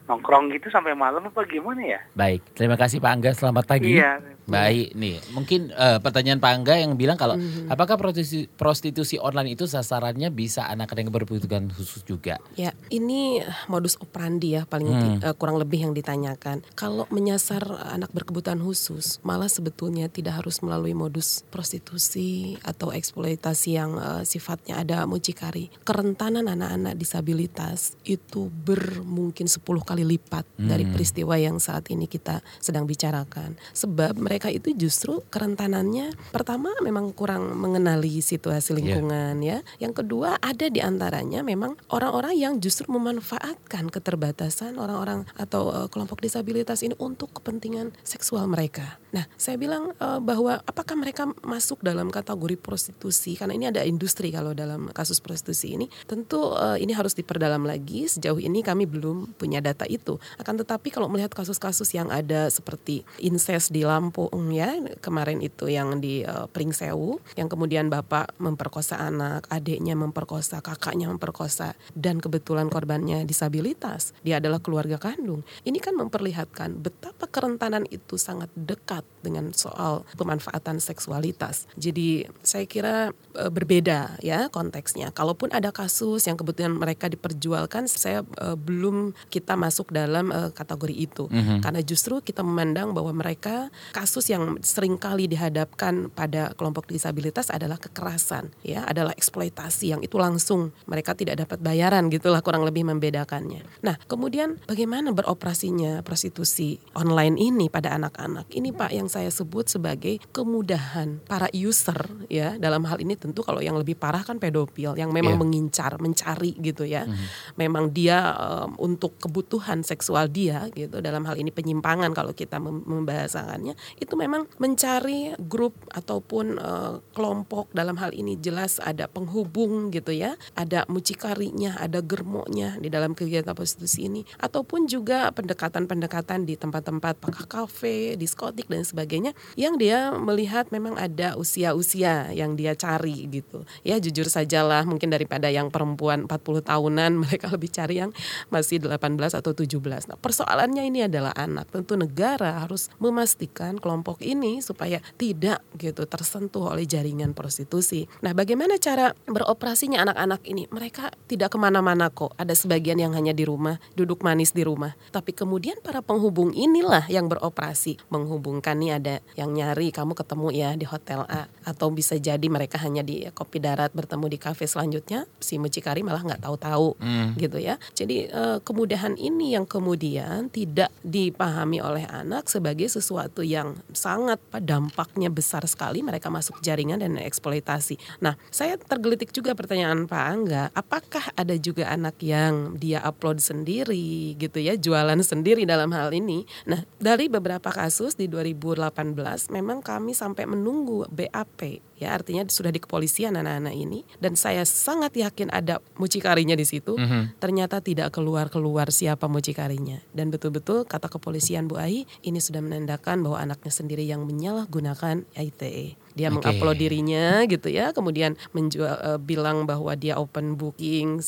nongkrong 0.09 0.49
gitu 0.57 0.73
sampai 0.73 0.97
malam 0.97 1.29
apa 1.29 1.45
gimana 1.45 1.79
ya? 1.85 2.01
Baik, 2.17 2.41
terima 2.57 2.73
kasih 2.73 2.97
Pak 2.97 3.11
Angga, 3.13 3.31
selamat 3.37 3.65
pagi. 3.69 3.95
Iya. 3.95 4.17
Baik, 4.47 4.95
nih 4.95 5.19
mungkin 5.35 5.75
uh, 5.75 5.99
pertanyaan 5.99 6.39
Pak 6.39 6.51
Angga 6.55 6.79
yang 6.79 6.95
bilang 6.95 7.19
kalau 7.19 7.35
mm-hmm. 7.35 7.67
apakah 7.67 7.99
prostitusi, 7.99 8.47
prostitusi 8.47 9.15
online 9.19 9.53
itu 9.53 9.67
sasarannya 9.67 10.31
bisa 10.31 10.63
anak-anak 10.71 11.03
yang 11.03 11.11
berkebutuhan 11.11 11.67
khusus 11.75 12.01
juga? 12.07 12.39
Ya, 12.55 12.71
ini 12.87 13.43
modus 13.67 13.99
operandi 13.99 14.55
ya 14.55 14.63
paling 14.63 14.87
hmm. 14.87 15.19
uh, 15.27 15.35
kurang 15.35 15.59
lebih 15.59 15.83
yang 15.83 15.91
ditanyakan. 15.91 16.63
Kalau 16.79 17.11
menyasar 17.11 17.67
anak 17.91 18.15
berkebutuhan 18.15 18.63
khusus, 18.63 19.19
malah 19.19 19.51
sebetulnya 19.51 20.07
tidak 20.07 20.39
harus 20.39 20.63
melalui 20.63 20.95
modus 20.95 21.43
prostitusi 21.51 22.55
atau 22.63 22.95
eksploitasi 22.95 23.69
yang 23.75 23.99
uh, 23.99 24.23
sifatnya 24.23 24.79
ada 24.79 25.03
mucikari. 25.27 25.67
Kerentanan 25.83 26.47
anak-anak 26.47 26.95
disabilitas 26.95 27.99
itu 28.07 28.47
bermungkin 28.47 29.51
10 29.51 29.59
kali 29.83 30.07
lipat 30.07 30.47
hmm. 30.55 30.69
dari 30.71 30.87
peristiwa 30.87 31.35
yang 31.35 31.59
saat 31.59 31.91
ini 31.91 32.07
kita 32.07 32.39
sedang 32.63 32.87
bicarakan. 32.87 33.59
Sebab 33.75 34.15
mereka 34.15 34.37
mereka 34.37 34.53
itu 34.53 34.69
justru 34.77 35.25
kerentanannya 35.33 36.13
pertama 36.29 36.69
memang 36.85 37.09
kurang 37.09 37.57
mengenali 37.57 38.21
situasi 38.21 38.71
iya. 38.71 38.77
lingkungan 38.77 39.35
yeah. 39.41 39.65
ya. 39.65 39.89
Yang 39.89 40.05
kedua 40.05 40.37
ada 40.37 40.69
di 40.69 40.77
antaranya 40.77 41.41
memang 41.41 41.75
orang-orang 41.89 42.37
yang 42.37 42.53
justru 42.63 42.87
memanfaatkan 42.87 43.91
keterbatasan 43.91 44.79
orang-orang 44.79 45.25
atau 45.35 45.73
uh, 45.73 45.87
kelompok 45.89 46.23
disabilitas 46.23 46.85
ini 46.85 46.95
untuk 47.01 47.33
kepentingan 47.33 47.91
seksual 48.05 48.45
mereka. 48.45 49.01
Nah, 49.11 49.25
saya 49.35 49.57
bilang 49.57 49.97
uh, 49.97 50.21
bahwa 50.21 50.61
apakah 50.63 50.93
mereka 50.93 51.25
masuk 51.41 51.81
dalam 51.81 52.13
kategori 52.13 52.61
prostitusi 52.61 53.35
karena 53.35 53.57
ini 53.57 53.65
ada 53.73 53.81
industri 53.83 54.29
kalau 54.29 54.53
dalam 54.53 54.93
kasus 54.93 55.16
prostitusi 55.19 55.75
ini. 55.75 55.85
Tentu 56.05 56.53
uh, 56.53 56.77
ini 56.79 56.93
harus 56.93 57.13
diperdalam 57.13 57.63
lagi. 57.65 58.07
Sejauh 58.07 58.39
ini 58.39 58.61
kami 58.61 58.85
belum 58.85 59.37
punya 59.37 59.59
data 59.59 59.83
itu. 59.89 60.17
Akan 60.39 60.57
tetapi 60.57 60.93
kalau 60.93 61.09
melihat 61.11 61.33
kasus-kasus 61.33 61.91
yang 61.93 62.09
ada 62.09 62.47
seperti 62.47 63.03
incest 63.21 63.73
di 63.73 63.83
Lampung 63.83 64.29
ya 64.51 64.77
kemarin 64.99 65.39
itu 65.43 65.67
yang 65.67 65.99
di 65.99 66.23
uh, 66.23 66.45
Pringsewu 66.51 67.19
yang 67.35 67.47
kemudian 67.47 67.89
bapak 67.91 68.37
memperkosa 68.37 68.99
anak, 68.99 69.45
adiknya 69.49 69.97
memperkosa, 69.97 70.61
kakaknya 70.61 71.09
memperkosa 71.09 71.73
dan 71.93 72.21
kebetulan 72.21 72.69
korbannya 72.71 73.23
disabilitas. 73.23 74.13
Dia 74.21 74.39
adalah 74.41 74.61
keluarga 74.61 75.01
kandung. 75.01 75.41
Ini 75.63 75.77
kan 75.81 75.97
memperlihatkan 75.97 76.79
betapa 76.79 77.25
kerentanan 77.29 77.85
itu 77.89 78.15
sangat 78.15 78.49
dekat 78.55 79.03
dengan 79.27 79.51
soal 79.53 80.07
pemanfaatan 80.15 80.79
seksualitas. 80.79 81.67
Jadi 81.75 82.27
saya 82.43 82.65
kira 82.65 83.11
uh, 83.35 83.51
berbeda 83.51 84.19
ya 84.23 84.47
konteksnya. 84.51 85.11
Kalaupun 85.11 85.51
ada 85.51 85.69
kasus 85.75 86.25
yang 86.25 86.39
kebetulan 86.39 86.73
mereka 86.73 87.11
diperjualkan, 87.11 87.91
saya 87.91 88.23
uh, 88.41 88.55
belum 88.55 89.11
kita 89.31 89.59
masuk 89.59 89.91
dalam 89.91 90.31
uh, 90.31 90.49
kategori 90.55 90.95
itu. 90.95 91.25
Mm 91.31 91.43
-hmm. 91.43 91.59
Karena 91.63 91.81
justru 91.85 92.19
kita 92.19 92.41
memandang 92.41 92.91
bahwa 92.97 93.13
mereka 93.13 93.69
kasus 93.93 94.07
kasus 94.07 94.33
yang 94.33 94.57
sering 94.65 94.95
kali 94.97 95.29
dihadapkan 95.29 96.09
pada 96.09 96.55
kelompok 96.57 96.87
disabilitas 96.89 97.53
adalah 97.53 97.75
kekerasan, 97.77 98.49
ya, 98.65 98.81
adalah 98.87 99.13
eksploitasi 99.13 99.93
yang 99.93 100.01
itu 100.01 100.17
langsung 100.17 100.73
mereka 100.89 101.13
tidak 101.13 101.45
dapat 101.45 101.61
bayaran 101.61 102.09
gitulah 102.09 102.41
kurang 102.41 102.65
lebih 102.65 102.87
membedakannya. 102.87 103.61
Nah, 103.85 103.99
kemudian 104.09 104.57
bagaimana 104.65 105.13
beroperasinya 105.13 106.01
prostitusi 106.01 106.79
online 106.95 107.35
ini 107.35 107.69
pada 107.69 107.93
anak-anak? 107.93 108.47
Ini 108.47 108.73
Pak 108.73 108.91
yang 108.95 109.11
saya 109.17 109.33
sebut 109.33 109.65
sebagai 109.65 110.21
kemudahan 110.29 111.17
para 111.25 111.49
user 111.49 111.97
ya. 112.29 112.53
Dalam 112.61 112.85
hal 112.85 113.01
ini 113.01 113.17
tentu 113.17 113.41
kalau 113.41 113.65
yang 113.65 113.73
lebih 113.73 113.97
parah 113.97 114.21
kan 114.21 114.37
pedofil 114.37 114.93
yang 114.93 115.09
memang 115.09 115.33
yeah. 115.33 115.41
mengincar, 115.41 115.97
mencari 115.97 116.53
gitu 116.61 116.85
ya. 116.85 117.09
Mm 117.09 117.17
-hmm. 117.17 117.27
Memang 117.57 117.85
dia 117.89 118.37
um, 118.37 118.77
untuk 118.77 119.17
kebutuhan 119.17 119.81
seksual 119.81 120.29
dia 120.29 120.69
gitu 120.77 121.01
dalam 121.01 121.25
hal 121.25 121.33
ini 121.41 121.49
penyimpangan 121.49 122.13
kalau 122.13 122.37
kita 122.37 122.61
membahasakannya 122.61 123.73
itu 123.97 124.13
memang 124.13 124.45
mencari 124.61 125.33
grup 125.41 125.73
ataupun 125.89 126.61
uh, 126.61 127.01
kelompok 127.17 127.73
dalam 127.73 127.97
hal 127.97 128.13
ini 128.13 128.37
jelas 128.37 128.77
ada 128.77 129.09
penghubung 129.09 129.89
gitu 129.89 130.13
ya, 130.13 130.37
ada 130.53 130.85
mucikarinya, 130.85 131.81
ada 131.81 132.05
germonya 132.05 132.77
di 132.77 132.93
dalam 132.93 133.17
kegiatan 133.17 133.57
prostitusi 133.57 134.05
ini 134.05 134.21
ataupun 134.37 134.85
juga 134.85 135.33
pendekatan-pendekatan 135.33 136.45
di 136.45 136.53
tempat-tempat 136.53 137.17
kafe, 137.49 138.19
diskotik 138.19 138.69
dan 138.69 138.85
sebagainya 138.85 139.06
yang 139.55 139.79
dia 139.79 140.11
melihat 140.13 140.69
memang 140.69 140.99
ada 140.99 141.39
usia-usia 141.39 142.29
yang 142.35 142.59
dia 142.59 142.75
cari 142.75 143.31
gitu. 143.31 143.63
Ya 143.81 143.97
jujur 143.97 144.27
sajalah 144.27 144.83
mungkin 144.83 145.09
daripada 145.09 145.47
yang 145.47 145.71
perempuan 145.71 146.27
40 146.27 146.67
tahunan 146.67 147.11
mereka 147.23 147.47
lebih 147.49 147.71
cari 147.71 148.03
yang 148.03 148.11
masih 148.51 148.83
18 148.83 148.99
atau 149.33 149.51
17. 149.55 150.11
Nah, 150.11 150.17
persoalannya 150.19 150.83
ini 150.85 151.07
adalah 151.07 151.31
anak. 151.33 151.71
Tentu 151.71 151.95
negara 151.95 152.61
harus 152.61 152.91
memastikan 152.99 153.79
kelompok 153.79 154.19
ini 154.21 154.59
supaya 154.59 154.99
tidak 155.15 155.63
gitu 155.79 156.03
tersentuh 156.05 156.73
oleh 156.75 156.83
jaringan 156.83 157.31
prostitusi. 157.31 158.05
Nah, 158.21 158.35
bagaimana 158.35 158.75
cara 158.77 159.13
beroperasinya 159.25 160.03
anak-anak 160.03 160.41
ini? 160.49 160.67
Mereka 160.69 161.13
tidak 161.29 161.53
ke 161.53 161.57
mana-mana 161.57 162.09
kok. 162.11 162.33
Ada 162.35 162.53
sebagian 162.57 162.99
yang 162.99 163.13
hanya 163.13 163.31
di 163.31 163.47
rumah, 163.47 163.79
duduk 163.93 164.25
manis 164.25 164.51
di 164.51 164.65
rumah. 164.65 164.97
Tapi 165.13 165.31
kemudian 165.31 165.79
para 165.79 166.01
penghubung 166.01 166.51
inilah 166.51 167.05
yang 167.07 167.29
beroperasi, 167.29 168.01
menghubungkan 168.09 168.81
nih 168.87 168.95
ada 168.95 169.15
yang 169.35 169.51
nyari 169.51 169.91
kamu 169.91 170.15
ketemu 170.15 170.47
ya 170.55 170.69
di 170.79 170.87
hotel 170.87 171.27
A 171.27 171.51
atau 171.67 171.91
bisa 171.91 172.15
jadi 172.15 172.47
mereka 172.47 172.79
hanya 172.79 173.03
di 173.03 173.27
kopi 173.35 173.59
darat 173.59 173.91
bertemu 173.91 174.31
di 174.31 174.39
kafe 174.39 174.63
selanjutnya 174.63 175.27
si 175.43 175.59
mucikari 175.59 176.07
malah 176.07 176.23
nggak 176.23 176.39
tahu-tahu 176.39 176.95
hmm. 176.95 177.35
gitu 177.35 177.59
ya. 177.59 177.75
Jadi 177.91 178.31
eh, 178.31 178.57
kemudahan 178.63 179.19
ini 179.19 179.59
yang 179.59 179.67
kemudian 179.67 180.47
tidak 180.47 180.87
dipahami 181.03 181.83
oleh 181.83 182.07
anak 182.07 182.47
sebagai 182.47 182.87
sesuatu 182.87 183.43
yang 183.43 183.75
sangat 183.91 184.39
dampaknya 184.63 185.27
besar 185.27 185.67
sekali 185.67 185.99
mereka 185.99 186.31
masuk 186.31 186.63
jaringan 186.63 187.03
dan 187.03 187.19
eksploitasi. 187.19 187.99
Nah, 188.23 188.39
saya 188.47 188.79
tergelitik 188.79 189.35
juga 189.35 189.51
pertanyaan 189.57 190.07
Pak 190.07 190.23
Angga, 190.23 190.63
apakah 190.71 191.35
ada 191.35 191.57
juga 191.59 191.91
anak 191.91 192.21
yang 192.23 192.79
dia 192.79 193.03
upload 193.03 193.43
sendiri 193.43 194.37
gitu 194.39 194.63
ya, 194.63 194.79
jualan 194.79 195.19
sendiri 195.19 195.67
dalam 195.67 195.91
hal 195.91 196.15
ini? 196.15 196.47
Nah, 196.69 196.87
dari 197.01 197.27
beberapa 197.27 197.73
kasus 197.73 198.15
di 198.15 198.29
2018 198.77 199.49
memang 199.49 199.81
kami 199.81 200.13
sampai 200.13 200.45
menunggu 200.45 201.09
BAP 201.09 201.81
ya 201.97 202.13
artinya 202.13 202.45
sudah 202.45 202.69
di 202.69 202.77
kepolisian 202.77 203.33
anak-anak 203.33 203.73
ini 203.73 204.05
dan 204.21 204.37
saya 204.37 204.61
sangat 204.63 205.17
yakin 205.17 205.49
ada 205.49 205.81
mucikarinya 205.97 206.53
di 206.53 206.61
situ 206.61 206.93
mm 206.93 207.07
-hmm. 207.09 207.23
ternyata 207.41 207.81
tidak 207.81 208.13
keluar 208.13 208.53
keluar 208.53 208.93
siapa 208.93 209.25
mucikarinya 209.25 209.97
dan 210.13 210.29
betul-betul 210.29 210.85
kata 210.85 211.09
kepolisian 211.09 211.65
Bu 211.65 211.81
Ai 211.81 212.05
ini 212.21 212.37
sudah 212.37 212.61
menandakan 212.61 213.25
bahwa 213.25 213.41
anaknya 213.41 213.73
sendiri 213.73 214.05
yang 214.05 214.29
menyalahgunakan 214.29 215.25
ITE 215.33 215.97
dia 216.13 216.29
okay. 216.29 216.35
mengupload 216.37 216.77
dirinya 216.77 217.45
gitu 217.49 217.69
ya 217.73 217.89
kemudian 217.93 218.37
menjual 218.53 218.93
uh, 219.01 219.19
bilang 219.21 219.65
bahwa 219.65 219.97
dia 219.97 220.21
open 220.21 220.53
booking 220.53 221.21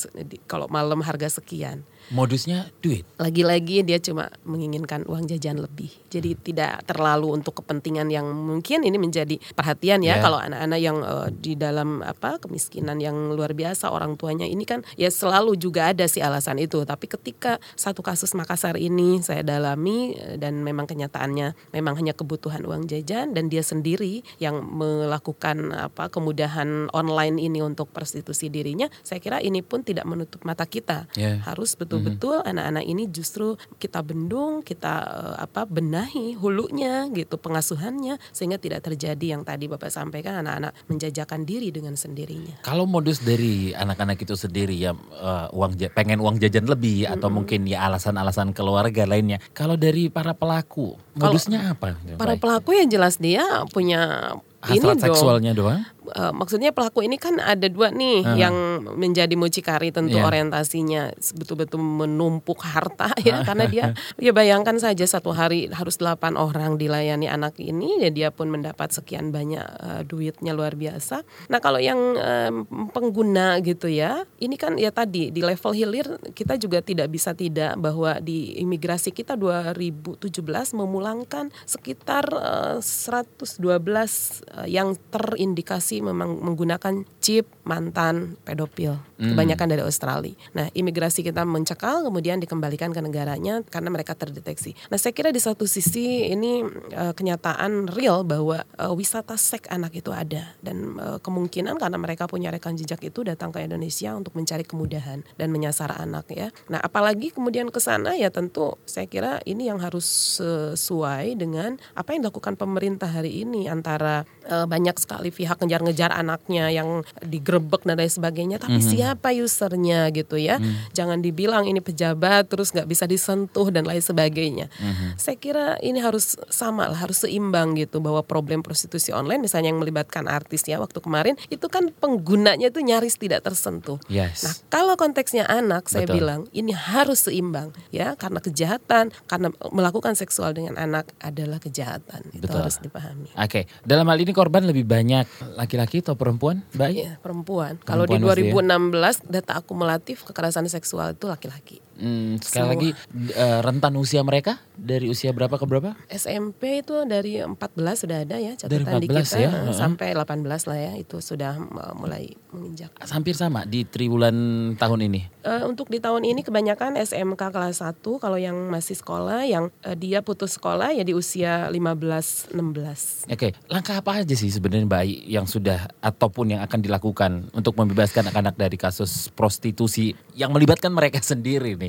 kalau 0.46 0.70
malam 0.70 1.01
harga 1.01 1.41
sekian 1.41 1.82
Modusnya 2.10 2.68
duit. 2.82 3.06
Lagi-lagi 3.22 3.86
dia 3.86 4.01
cuma 4.01 4.34
menginginkan 4.42 5.06
uang 5.06 5.30
jajan 5.30 5.62
lebih. 5.62 5.94
Jadi 6.10 6.34
hmm. 6.34 6.42
tidak 6.42 6.74
terlalu 6.89 7.38
untuk 7.38 7.62
kepentingan 7.62 8.10
yang 8.10 8.25
mungkin 8.25 8.82
ini 8.82 8.98
menjadi 8.98 9.38
perhatian 9.54 10.01
ya 10.01 10.18
yeah. 10.18 10.24
kalau 10.24 10.42
anak-anak 10.42 10.80
yang 10.82 10.98
uh, 11.06 11.30
di 11.30 11.54
dalam 11.54 12.01
apa 12.01 12.42
kemiskinan 12.42 12.98
yang 12.98 13.34
luar 13.38 13.54
biasa 13.54 13.94
orang 13.94 14.18
tuanya 14.18 14.50
ini 14.50 14.66
kan 14.66 14.82
ya 14.98 15.13
selalu 15.13 15.54
juga 15.56 15.94
ada 15.94 16.10
si 16.10 16.20
alasan 16.20 16.58
itu. 16.58 16.82
Tapi 16.82 17.06
ketika 17.06 17.62
satu 17.78 18.01
kasus 18.01 18.34
Makassar 18.34 18.80
ini 18.82 19.22
saya 19.22 19.46
dalami 19.46 20.18
eh, 20.18 20.36
dan 20.42 20.66
memang 20.66 20.89
kenyataannya 20.89 21.75
memang 21.75 21.94
hanya 22.00 22.18
kebutuhan 22.18 22.66
uang 22.66 22.89
jajan 22.89 23.38
dan 23.38 23.51
dia 23.54 23.62
sendiri 23.62 24.25
yang 24.42 24.66
melakukan 24.66 25.75
apa 25.75 26.10
kemudahan 26.10 26.89
online 26.92 27.38
ini 27.38 27.62
untuk 27.62 27.92
prostitusi 27.94 28.50
dirinya, 28.50 28.88
saya 29.06 29.22
kira 29.22 29.39
ini 29.44 29.62
pun 29.62 29.86
tidak 29.86 30.08
menutup 30.10 30.42
mata 30.48 30.66
kita. 30.66 31.06
Yeah. 31.13 31.44
Harus 31.46 31.78
betul 31.78 31.99
betul-betul 32.00 32.36
mm-hmm. 32.39 32.51
anak-anak 32.56 32.86
ini 32.88 33.03
justru 33.12 33.60
kita 33.75 34.00
bendung, 34.00 34.63
kita 34.63 34.94
uh, 35.03 35.36
apa 35.44 35.68
benahi 35.68 36.34
hulunya 36.39 37.12
gitu 37.12 37.36
pengasuhannya 37.36 38.15
sehingga 38.32 38.56
tidak 38.56 38.88
terjadi 38.88 39.36
yang 39.38 39.44
tadi 39.44 39.68
Bapak 39.68 39.91
sampaikan 39.91 40.39
anak-anak 40.39 40.72
menjajakan 40.88 41.44
diri 41.44 41.70
dengan 41.75 42.00
sendirinya. 42.00 42.63
Kalau 42.63 42.88
modus 42.88 43.20
dari 43.20 43.75
anak-anak 43.75 44.24
itu 44.24 44.34
sendiri 44.39 44.79
ya 44.79 44.96
uh, 44.96 45.51
uang 45.51 45.75
pengen 45.91 46.24
uang 46.24 46.39
jajan 46.39 46.65
lebih 46.65 47.06
mm-hmm. 47.06 47.15
atau 47.20 47.27
mungkin 47.27 47.68
ya 47.68 47.86
alasan-alasan 47.91 48.56
keluarga 48.56 49.03
lainnya. 49.03 49.44
Kalau 49.51 49.75
dari 49.75 50.08
para 50.08 50.32
pelaku 50.32 50.96
modusnya 51.20 51.75
apa? 51.75 52.00
Para 52.15 52.39
pelaku 52.39 52.79
yang 52.79 52.88
jelas 52.88 53.20
dia 53.20 53.44
punya 53.70 54.34
Hasrat 54.60 55.00
ini 55.00 55.03
seksualnya 55.08 55.51
doang? 55.56 55.88
Uh, 56.16 56.34
maksudnya 56.34 56.74
pelaku 56.74 57.06
ini 57.06 57.18
kan 57.22 57.38
ada 57.38 57.68
dua 57.70 57.94
nih 57.94 58.25
uh. 58.25 58.38
yang 58.38 58.56
menjadi 58.98 59.34
mucikari 59.38 59.94
tentu 59.94 60.18
yeah. 60.18 60.28
orientasinya 60.28 61.13
betul-betul 61.38 61.82
menumpuk 61.82 62.62
harta 62.63 63.13
ya 63.28 63.42
karena 63.46 63.66
dia 63.70 63.86
ya 64.25 64.32
bayangkan 64.34 64.78
saja 64.78 65.06
satu 65.06 65.34
hari 65.34 65.70
harus 65.70 65.98
delapan 66.01 66.36
orang 66.36 66.75
dilayani 66.78 67.30
anak 67.30 67.58
ini 67.62 68.01
ya 68.01 68.10
dia 68.10 68.30
pun 68.34 68.50
mendapat 68.50 68.92
sekian 68.94 69.30
banyak 69.30 69.63
uh, 69.63 70.01
duitnya 70.06 70.54
luar 70.56 70.74
biasa. 70.75 71.22
Nah 71.51 71.60
kalau 71.62 71.78
yang 71.78 71.98
uh, 72.18 72.51
pengguna 72.92 73.62
gitu 73.62 73.88
ya 73.88 74.25
ini 74.42 74.56
kan 74.58 74.75
ya 74.75 74.89
tadi 74.89 75.30
di 75.30 75.42
level 75.44 75.74
hilir 75.75 76.08
kita 76.34 76.58
juga 76.58 76.82
tidak 76.82 77.12
bisa 77.13 77.36
tidak 77.36 77.78
bahwa 77.78 78.18
di 78.20 78.58
imigrasi 78.60 79.13
kita 79.13 79.38
2017 79.38 80.30
memulangkan 80.75 81.51
sekitar 81.63 82.25
uh, 82.34 82.78
112 82.82 83.46
uh, 83.46 84.68
yang 84.68 84.96
terindikasi 85.10 85.99
memang 86.00 86.39
menggunakan 86.44 87.03
chip 87.20 87.48
mantan 87.63 88.39
pedofil. 88.44 89.09
Kebanyakan 89.20 89.68
dari 89.68 89.84
Australia. 89.84 90.34
Nah 90.56 90.72
imigrasi 90.72 91.22
kita 91.22 91.44
mencekal 91.44 92.08
kemudian 92.08 92.40
dikembalikan 92.40 92.96
ke 92.96 93.04
negaranya 93.04 93.62
karena 93.68 93.92
mereka 93.92 94.16
terdeteksi. 94.16 94.74
Nah 94.88 94.96
saya 94.96 95.12
kira 95.12 95.30
di 95.36 95.44
satu 95.44 95.68
sisi 95.68 96.32
ini 96.32 96.64
uh, 96.96 97.12
kenyataan 97.12 97.92
real 97.92 98.24
bahwa 98.24 98.64
uh, 98.80 98.96
wisata 98.96 99.36
seks 99.36 99.68
anak 99.68 99.94
itu 100.00 100.16
ada 100.16 100.56
dan 100.64 100.96
uh, 100.98 101.20
kemungkinan 101.20 101.76
karena 101.76 101.98
mereka 102.00 102.26
punya 102.32 102.50
rekam 102.50 102.74
jejak 102.74 103.04
itu 103.04 103.28
datang 103.28 103.52
ke 103.52 103.60
Indonesia 103.60 104.16
untuk 104.16 104.34
mencari 104.40 104.64
kemudahan 104.64 105.22
dan 105.36 105.48
menyasar 105.52 105.92
anak 106.00 106.32
ya. 106.32 106.48
Nah 106.72 106.80
apalagi 106.80 107.36
kemudian 107.36 107.68
ke 107.70 107.84
sana 107.84 108.16
ya 108.16 108.32
tentu 108.32 108.80
saya 108.88 109.06
kira 109.06 109.44
ini 109.44 109.68
yang 109.68 109.84
harus 109.84 110.40
sesuai 110.40 111.36
dengan 111.36 111.76
apa 111.94 112.16
yang 112.16 112.24
dilakukan 112.24 112.56
pemerintah 112.56 113.12
hari 113.12 113.44
ini 113.44 113.68
antara 113.68 114.24
uh, 114.48 114.64
banyak 114.64 114.96
sekali 114.96 115.30
pihak 115.34 115.60
ngejar-ngejar 115.60 116.16
anaknya 116.16 116.72
yang 116.72 117.04
digrebek 117.20 117.84
dan 117.84 118.00
lain 118.00 118.12
sebagainya 118.12 118.58
tapi 118.62 118.80
mm 118.80 118.84
-hmm. 118.84 118.94
siapa 118.94 119.09
usernya 119.39 120.10
gitu 120.12 120.36
ya 120.36 120.58
mm. 120.58 120.94
jangan 120.94 121.22
dibilang 121.22 121.66
ini 121.70 121.80
pejabat 121.80 122.50
terus 122.50 122.74
nggak 122.75 122.89
bisa 122.89 123.06
disentuh 123.06 123.70
dan 123.70 123.86
lain 123.86 124.01
sebagainya 124.01 124.68
mm 124.68 124.92
-hmm. 124.92 125.10
saya 125.16 125.38
kira 125.38 125.78
ini 125.80 126.01
harus 126.01 126.36
sama 126.50 126.89
lah 126.89 126.98
harus 126.98 127.24
seimbang 127.24 127.78
gitu 127.78 128.01
bahwa 128.04 128.25
problem 128.25 128.66
prostitusi 128.66 129.13
online 129.13 129.39
misalnya 129.46 129.72
yang 129.72 129.80
melibatkan 129.80 130.25
artis 130.25 130.66
ya 130.66 130.82
waktu 130.82 131.00
kemarin 131.00 131.36
itu 131.54 131.66
kan 131.72 131.94
penggunanya 131.94 132.74
itu 132.74 132.82
nyaris 132.82 133.16
tidak 133.16 133.46
tersentuh 133.46 134.01
yes. 134.12 134.44
nah 134.44 134.54
kalau 134.74 134.94
konteksnya 135.00 135.46
anak 135.46 135.88
saya 135.88 136.10
Betul. 136.10 136.16
bilang 136.20 136.42
ini 136.51 136.74
harus 136.74 137.30
seimbang 137.30 137.72
ya 137.94 138.18
karena 138.18 138.42
kejahatan 138.42 139.13
karena 139.30 139.54
melakukan 139.72 140.18
seksual 140.18 140.51
dengan 140.58 140.75
anak 140.75 141.10
adalah 141.22 141.62
kejahatan 141.62 142.25
itu 142.34 142.46
Betul. 142.50 142.66
harus 142.66 142.78
dipahami 142.82 143.30
oke 143.32 143.48
okay. 143.48 143.63
dalam 143.86 144.10
hal 144.10 144.18
ini 144.20 144.34
korban 144.34 144.66
lebih 144.66 144.84
banyak 144.84 145.25
laki-laki 145.56 146.01
atau 146.01 146.18
perempuan 146.18 146.66
baik 146.75 146.98
ya, 146.98 147.13
perempuan. 147.22 147.74
Kalau 147.84 148.06
di 148.08 148.18
2016 148.18 148.56
ya? 148.58 148.99
Data 149.25 149.58
akumulatif 149.58 150.27
kekerasan 150.27 150.68
seksual 150.70 151.18
itu 151.18 151.25
laki-laki. 151.25 151.88
Hmm, 152.00 152.39
sekali 152.39 152.63
Semua. 152.63 152.74
lagi 152.74 152.89
uh, 153.36 153.60
rentan 153.60 153.94
usia 154.00 154.24
mereka 154.24 154.63
dari 154.79 155.12
usia 155.12 155.36
berapa 155.36 155.51
ke 155.60 155.65
berapa? 155.68 156.00
SMP 156.08 156.79
itu 156.79 156.96
dari 157.03 157.44
14 157.44 157.60
sudah 158.08 158.24
ada 158.24 158.39
ya 158.39 158.56
catatan 158.56 159.03
di 159.03 159.08
kita 159.12 159.36
ya? 159.36 159.51
sampai 159.75 160.15
18 160.15 160.48
lah 160.48 160.79
ya 160.79 160.94
itu 160.96 161.20
sudah 161.20 161.60
mulai 162.00 162.32
menginjak. 162.56 162.96
Hampir 163.03 163.36
sama 163.36 163.68
di 163.68 163.84
triwulan 163.84 164.34
tahun 164.79 165.12
ini. 165.12 165.22
Uh, 165.44 165.68
untuk 165.68 165.91
di 165.91 166.00
tahun 166.00 166.24
ini 166.24 166.41
kebanyakan 166.41 166.96
SMK 166.96 167.51
kelas 167.51 167.84
1 167.84 168.00
kalau 168.00 168.39
yang 168.39 168.56
masih 168.72 168.96
sekolah 168.96 169.44
yang 169.44 169.68
uh, 169.84 169.96
dia 169.96 170.24
putus 170.24 170.56
sekolah 170.56 170.96
ya 170.96 171.03
di 171.03 171.12
usia 171.12 171.68
15 171.68 172.56
16. 172.56 172.56
Oke, 172.56 173.36
okay. 173.36 173.51
langkah 173.68 174.00
apa 174.00 174.24
aja 174.24 174.36
sih 174.36 174.48
sebenarnya 174.48 174.88
Mbak 174.88 175.03
yang 175.27 175.46
sudah 175.46 175.91
ataupun 176.00 176.56
yang 176.56 176.62
akan 176.63 176.79
dilakukan 176.79 177.32
untuk 177.51 177.75
membebaskan 177.75 178.32
anak-anak 178.32 178.56
dari 178.56 178.77
kasus 178.79 179.27
prostitusi 179.36 180.15
yang 180.34 180.56
melibatkan 180.56 180.96
mereka 180.96 181.20
sendiri 181.32 181.75
nih? 181.75 181.88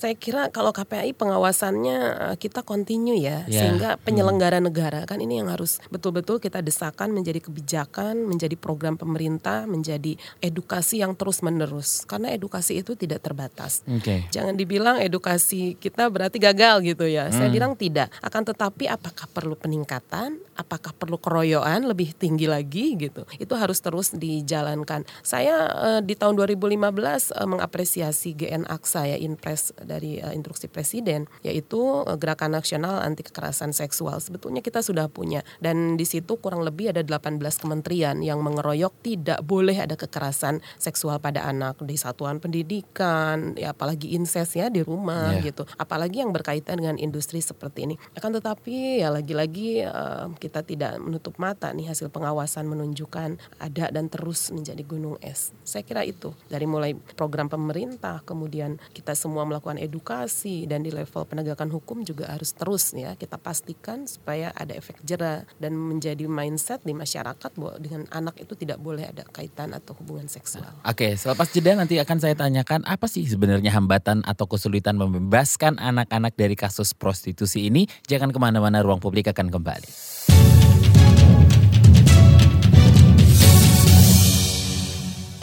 Saya 0.00 0.16
kira 0.16 0.48
kalau 0.48 0.72
KPAI 0.72 1.12
pengawasannya 1.12 1.98
eh, 2.32 2.36
kita 2.40 2.64
continue 2.64 3.20
ya, 3.20 3.44
yeah. 3.44 3.68
sehingga 3.68 3.90
hmm. 3.94 4.00
penyelenggara 4.00 4.56
hmm. 4.56 4.66
negara 4.72 5.00
kan 5.04 5.20
ini 5.20 5.44
yang 5.44 5.52
harus 5.52 5.76
betul-betul 5.92 6.40
kita 6.40 6.64
desakan 6.64 7.12
menjadi 7.12 7.44
kebijakan, 7.44 8.24
menjadi 8.24 8.56
program 8.56 8.96
pemerintah, 8.96 9.68
menjadi 9.68 10.16
edukasi 10.40 11.04
yang 11.04 11.12
terus-menerus. 11.12 12.08
Karena 12.08 12.32
edukasi 12.32 12.80
itu 12.80 12.96
tidak 12.96 13.20
terbatas. 13.20 13.84
Okay. 13.84 14.24
Jangan 14.32 14.56
dibilang 14.56 15.04
edukasi 15.04 15.76
kita 15.76 16.08
berarti 16.08 16.40
gagal 16.40 16.80
gitu 16.80 17.04
ya. 17.04 17.28
Hmm. 17.28 17.36
Saya 17.36 17.48
bilang 17.52 17.76
tidak. 17.76 18.08
Akan 18.24 18.48
tetapi 18.48 18.88
apakah 18.88 19.28
perlu 19.28 19.52
peningkatan? 19.52 20.40
Apakah 20.56 20.96
perlu 20.96 21.20
keroyokan 21.20 21.84
lebih 21.84 22.16
tinggi 22.16 22.48
lagi 22.48 22.96
gitu? 22.96 23.28
Itu 23.36 23.52
harus 23.52 23.76
terus 23.84 24.16
dijalankan. 24.16 25.04
Saya 25.20 25.68
uh, 25.68 26.00
di 26.00 26.16
tahun 26.16 26.40
2015 26.40 27.36
uh, 27.36 27.44
mengapresiasi 27.44 28.32
GN 28.32 28.64
Aksa 28.64 29.04
ya 29.04 29.20
Inpres 29.20 29.76
dari 29.90 30.22
uh, 30.22 30.30
instruksi 30.30 30.70
presiden 30.70 31.26
yaitu 31.42 31.82
uh, 31.82 32.14
Gerakan 32.14 32.54
Nasional 32.54 33.02
Anti 33.02 33.26
Kekerasan 33.26 33.74
Seksual. 33.74 34.22
Sebetulnya 34.22 34.62
kita 34.62 34.86
sudah 34.86 35.10
punya 35.10 35.42
dan 35.58 35.98
di 35.98 36.06
situ 36.06 36.38
kurang 36.38 36.62
lebih 36.62 36.94
ada 36.94 37.02
18 37.02 37.42
kementerian 37.58 38.22
yang 38.22 38.38
mengeroyok 38.46 38.94
tidak 39.02 39.42
boleh 39.42 39.74
ada 39.74 39.98
kekerasan 39.98 40.62
seksual 40.78 41.18
pada 41.18 41.44
anak 41.46 41.82
di 41.82 41.98
satuan 41.98 42.38
pendidikan, 42.38 43.58
ya 43.58 43.74
apalagi 43.74 44.14
incest 44.14 44.54
ya 44.54 44.70
di 44.70 44.84
rumah 44.84 45.34
yeah. 45.36 45.44
gitu. 45.50 45.66
Apalagi 45.76 46.22
yang 46.22 46.30
berkaitan 46.30 46.78
dengan 46.80 46.96
industri 47.00 47.40
seperti 47.42 47.90
ini. 47.90 47.94
Akan 48.14 48.30
tetapi 48.36 49.00
ya 49.00 49.08
lagi-lagi 49.10 49.84
uh, 49.84 50.30
kita 50.36 50.62
tidak 50.62 51.00
menutup 51.00 51.36
mata 51.40 51.72
nih 51.72 51.90
hasil 51.90 52.12
pengawasan 52.12 52.68
menunjukkan 52.68 53.40
ada 53.58 53.86
dan 53.90 54.06
terus 54.06 54.52
menjadi 54.52 54.82
gunung 54.84 55.16
es. 55.22 55.54
Saya 55.64 55.82
kira 55.86 56.02
itu 56.02 56.34
dari 56.48 56.66
mulai 56.66 56.92
program 57.14 57.46
pemerintah 57.46 58.20
kemudian 58.26 58.80
kita 58.90 59.14
semua 59.14 59.46
melakukan 59.46 59.69
edukasi 59.78 60.64
dan 60.66 60.82
di 60.82 60.90
level 60.90 61.28
penegakan 61.28 61.70
hukum 61.70 62.02
juga 62.02 62.32
harus 62.32 62.56
terus 62.56 62.96
ya 62.96 63.14
kita 63.14 63.36
pastikan 63.36 64.08
supaya 64.08 64.50
ada 64.56 64.74
efek 64.74 64.98
jerah 65.04 65.44
dan 65.60 65.76
menjadi 65.76 66.26
mindset 66.26 66.82
di 66.82 66.96
masyarakat 66.96 67.50
bahwa 67.58 67.76
dengan 67.78 68.08
anak 68.10 68.40
itu 68.40 68.56
tidak 68.56 68.80
boleh 68.80 69.06
ada 69.06 69.26
kaitan 69.28 69.76
atau 69.76 69.92
hubungan 70.00 70.26
seksual. 70.26 70.72
Oke, 70.82 71.14
selepas 71.14 71.50
jeda 71.52 71.76
nanti 71.76 72.00
akan 72.00 72.18
saya 72.18 72.34
tanyakan 72.34 72.82
apa 72.88 73.06
sih 73.06 73.26
sebenarnya 73.28 73.74
hambatan 73.74 74.24
atau 74.24 74.48
kesulitan 74.48 74.96
membebaskan 74.96 75.76
anak-anak 75.76 76.34
dari 76.34 76.56
kasus 76.56 76.96
prostitusi 76.96 77.68
ini. 77.68 77.84
Jangan 78.08 78.32
ke 78.32 78.38
mana-mana, 78.40 78.80
ruang 78.80 79.02
publik 79.02 79.28
akan 79.30 79.52
kembali. 79.52 79.90